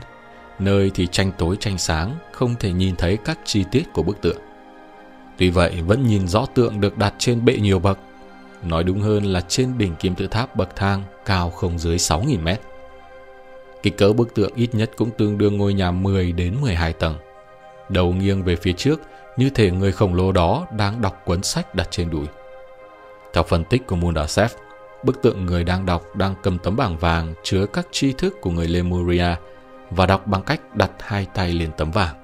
[0.58, 4.20] nơi thì tranh tối tranh sáng, không thể nhìn thấy các chi tiết của bức
[4.20, 4.38] tượng.
[5.38, 7.98] Tuy vậy vẫn nhìn rõ tượng được đặt trên bệ nhiều bậc,
[8.62, 12.42] nói đúng hơn là trên đỉnh kim tự tháp bậc thang cao không dưới 6.000
[12.42, 12.60] mét.
[13.82, 17.16] Kích cỡ bức tượng ít nhất cũng tương đương ngôi nhà 10 đến 12 tầng.
[17.88, 19.00] Đầu nghiêng về phía trước
[19.36, 22.26] như thể người khổng lồ đó đang đọc cuốn sách đặt trên đùi.
[23.34, 24.50] Theo phân tích của Mundasev,
[25.04, 28.50] Bức tượng người đang đọc đang cầm tấm bảng vàng chứa các tri thức của
[28.50, 29.34] người Lemuria
[29.90, 32.23] và đọc bằng cách đặt hai tay lên tấm vàng.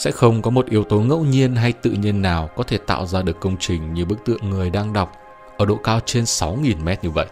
[0.00, 3.06] Sẽ không có một yếu tố ngẫu nhiên hay tự nhiên nào có thể tạo
[3.06, 5.12] ra được công trình như bức tượng người đang đọc
[5.56, 7.26] ở độ cao trên 6.000 mét như vậy,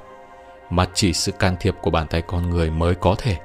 [0.70, 3.36] mà chỉ sự can thiệp của bàn tay con người mới có thể.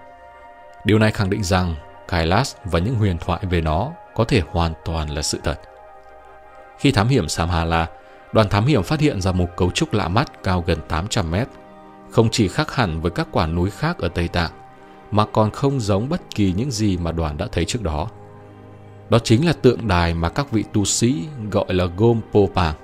[0.86, 1.76] Điều này khẳng định rằng
[2.08, 5.60] Kailash và những huyền thoại về nó có thể hoàn toàn là sự thật.
[6.80, 7.88] Khi thám hiểm Samhala,
[8.34, 11.48] đoàn thám hiểm phát hiện ra một cấu trúc lạ mắt cao gần 800 mét,
[12.12, 14.52] không chỉ khác hẳn với các quả núi khác ở Tây Tạng,
[15.12, 18.08] mà còn không giống bất kỳ những gì mà đoàn đã thấy trước đó.
[19.10, 22.76] Đó chính là tượng đài mà các vị tu sĩ gọi là Gompopang.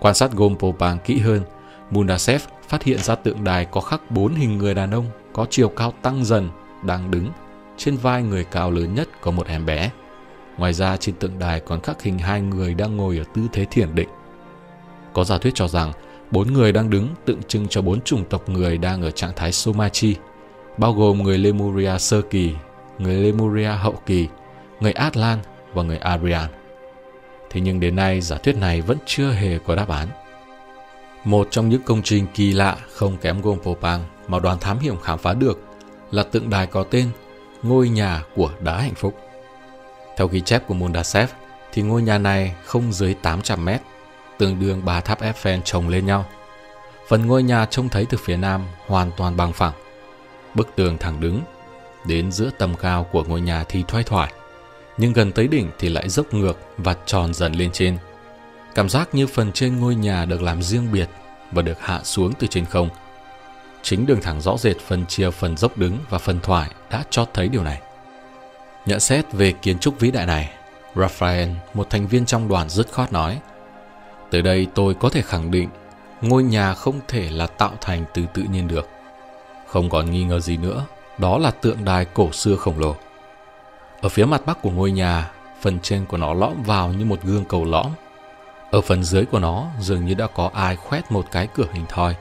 [0.00, 1.42] Quan sát Gompopang kỹ hơn,
[1.90, 5.68] Mundasev phát hiện ra tượng đài có khắc bốn hình người đàn ông có chiều
[5.68, 6.50] cao tăng dần,
[6.82, 7.26] đang đứng.
[7.76, 9.90] Trên vai người cao lớn nhất có một em bé.
[10.56, 13.64] Ngoài ra trên tượng đài còn khắc hình hai người đang ngồi ở tư thế
[13.64, 14.08] thiền định.
[15.12, 15.92] Có giả thuyết cho rằng
[16.30, 19.52] Bốn người đang đứng tượng trưng cho bốn chủng tộc người đang ở trạng thái
[19.52, 20.16] Somachi,
[20.76, 22.52] bao gồm người Lemuria sơ kỳ,
[22.98, 24.28] người Lemuria hậu kỳ,
[24.80, 25.38] người Atlan
[25.74, 26.48] và người Arian.
[27.50, 30.08] Thế nhưng đến nay giả thuyết này vẫn chưa hề có đáp án.
[31.24, 35.18] Một trong những công trình kỳ lạ không kém Gompopang mà đoàn thám hiểm khám
[35.18, 35.60] phá được
[36.10, 37.10] là tượng đài có tên
[37.62, 39.14] Ngôi nhà của đá hạnh phúc.
[40.16, 41.30] Theo ghi chép của Mundasev
[41.72, 43.80] thì ngôi nhà này không dưới 800 mét,
[44.38, 46.24] tương đương ba tháp Eiffel chồng lên nhau.
[47.08, 49.72] Phần ngôi nhà trông thấy từ phía nam hoàn toàn bằng phẳng.
[50.54, 51.40] Bức tường thẳng đứng,
[52.04, 54.32] đến giữa tầm cao của ngôi nhà thì thoai thoải,
[54.96, 57.98] nhưng gần tới đỉnh thì lại dốc ngược và tròn dần lên trên.
[58.74, 61.08] Cảm giác như phần trên ngôi nhà được làm riêng biệt
[61.52, 62.88] và được hạ xuống từ trên không.
[63.82, 67.26] Chính đường thẳng rõ rệt phân chia phần dốc đứng và phần thoải đã cho
[67.34, 67.80] thấy điều này.
[68.86, 70.50] Nhận xét về kiến trúc vĩ đại này,
[70.96, 73.40] Raphael, một thành viên trong đoàn dứt khoát nói
[74.30, 75.68] Từ đây tôi có thể khẳng định
[76.20, 78.88] ngôi nhà không thể là tạo thành từ tự nhiên được.
[79.66, 80.86] Không còn nghi ngờ gì nữa,
[81.18, 82.96] đó là tượng đài cổ xưa khổng lồ.
[84.02, 85.30] Ở phía mặt bắc của ngôi nhà,
[85.60, 87.86] phần trên của nó lõm vào như một gương cầu lõm.
[88.70, 91.84] Ở phần dưới của nó dường như đã có ai khoét một cái cửa hình
[91.88, 92.14] thoi,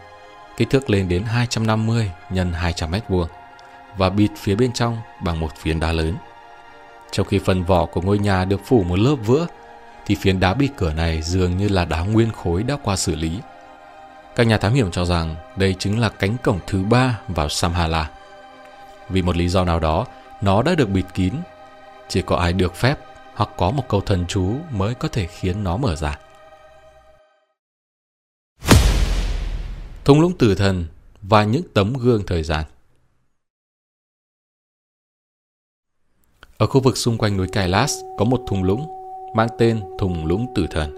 [0.57, 3.27] kích thước lên đến 250 x 200 mét vuông
[3.97, 6.13] và bịt phía bên trong bằng một phiến đá lớn.
[7.11, 9.47] Trong khi phần vỏ của ngôi nhà được phủ một lớp vữa,
[10.05, 13.15] thì phiến đá bịt cửa này dường như là đá nguyên khối đã qua xử
[13.15, 13.39] lý.
[14.35, 18.09] Các nhà thám hiểm cho rằng đây chính là cánh cổng thứ ba vào Samhala.
[19.09, 20.05] Vì một lý do nào đó,
[20.41, 21.33] nó đã được bịt kín.
[22.09, 22.99] Chỉ có ai được phép
[23.33, 26.19] hoặc có một câu thần chú mới có thể khiến nó mở ra.
[30.05, 30.85] Thung lũng tử thần
[31.21, 32.65] và những tấm gương thời gian
[36.57, 38.87] Ở khu vực xung quanh núi Kailas có một thung lũng
[39.35, 40.95] mang tên thung lũng tử thần.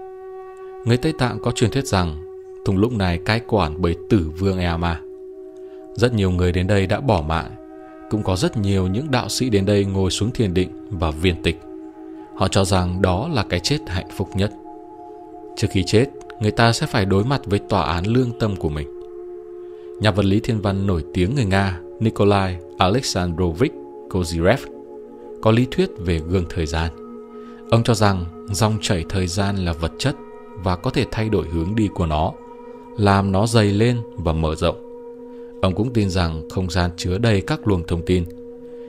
[0.86, 2.22] Người Tây Tạng có truyền thuyết rằng
[2.66, 5.00] thung lũng này cai quản bởi tử vương Eama.
[5.94, 7.61] Rất nhiều người đến đây đã bỏ mạng.
[8.12, 11.42] Cũng có rất nhiều những đạo sĩ đến đây ngồi xuống thiền định và viên
[11.42, 11.60] tịch.
[12.36, 14.52] Họ cho rằng đó là cái chết hạnh phúc nhất.
[15.56, 16.06] Trước khi chết,
[16.40, 18.88] người ta sẽ phải đối mặt với tòa án lương tâm của mình.
[20.00, 23.72] Nhà vật lý thiên văn nổi tiếng người Nga Nikolai Alexandrovich
[24.10, 24.58] Kozirev
[25.42, 26.90] có lý thuyết về gương thời gian.
[27.70, 30.16] Ông cho rằng dòng chảy thời gian là vật chất
[30.62, 32.32] và có thể thay đổi hướng đi của nó,
[32.96, 34.91] làm nó dày lên và mở rộng.
[35.62, 38.24] Ông cũng tin rằng không gian chứa đầy các luồng thông tin.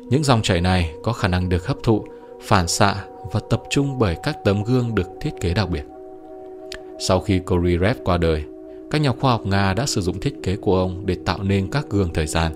[0.09, 2.05] Những dòng chảy này có khả năng được hấp thụ,
[2.41, 2.95] phản xạ
[3.32, 5.84] và tập trung bởi các tấm gương được thiết kế đặc biệt.
[6.99, 8.43] Sau khi Koryrev qua đời,
[8.91, 11.71] các nhà khoa học Nga đã sử dụng thiết kế của ông để tạo nên
[11.71, 12.51] các gương thời gian.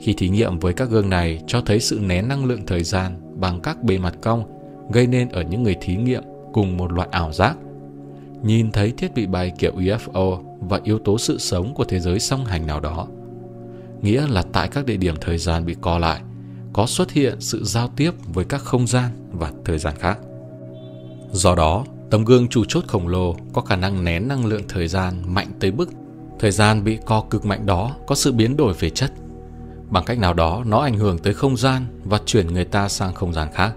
[0.00, 3.12] Khi thí nghiệm với các gương này cho thấy sự nén năng lượng thời gian
[3.40, 4.44] bằng các bề mặt cong
[4.92, 6.22] gây nên ở những người thí nghiệm
[6.52, 7.56] cùng một loại ảo giác.
[8.42, 12.20] Nhìn thấy thiết bị bay kiểu UFO và yếu tố sự sống của thế giới
[12.20, 13.06] song hành nào đó.
[14.02, 16.20] Nghĩa là tại các địa điểm thời gian bị co lại,
[16.72, 20.18] có xuất hiện sự giao tiếp với các không gian và thời gian khác.
[21.32, 24.88] Do đó, tấm gương chủ chốt khổng lồ có khả năng nén năng lượng thời
[24.88, 25.90] gian mạnh tới mức
[26.38, 29.12] thời gian bị co cực mạnh đó có sự biến đổi về chất
[29.90, 33.14] Bằng cách nào đó nó ảnh hưởng tới không gian và chuyển người ta sang
[33.14, 33.72] không gian khác.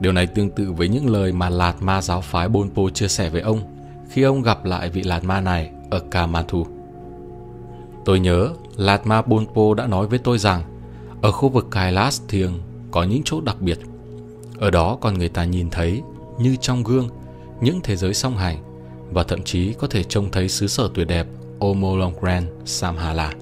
[0.00, 3.30] Điều này tương tự với những lời mà Lạt Ma giáo phái Bonpo chia sẻ
[3.30, 3.60] với ông
[4.10, 6.66] khi ông gặp lại vị Lạt Ma này ở Kamathu.
[8.04, 10.62] Tôi nhớ Lạt Ma Bonpo đã nói với tôi rằng
[11.22, 12.52] ở khu vực Kailas Thiêng
[12.90, 13.78] có những chỗ đặc biệt.
[14.58, 16.02] Ở đó còn người ta nhìn thấy
[16.38, 17.08] như trong gương
[17.60, 18.56] những thế giới song hành
[19.12, 21.26] và thậm chí có thể trông thấy xứ sở tuyệt đẹp
[21.60, 23.32] Omolongren Samhala.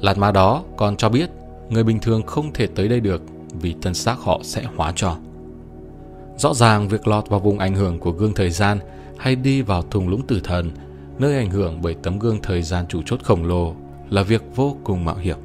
[0.00, 1.30] Lạt ma đó còn cho biết
[1.70, 3.22] người bình thường không thể tới đây được
[3.60, 5.16] vì thân xác họ sẽ hóa trò.
[6.38, 8.78] Rõ ràng việc lọt vào vùng ảnh hưởng của gương thời gian
[9.18, 10.70] hay đi vào thùng lũng tử thần,
[11.18, 13.74] nơi ảnh hưởng bởi tấm gương thời gian chủ chốt khổng lồ
[14.10, 15.38] là việc vô cùng mạo hiểm.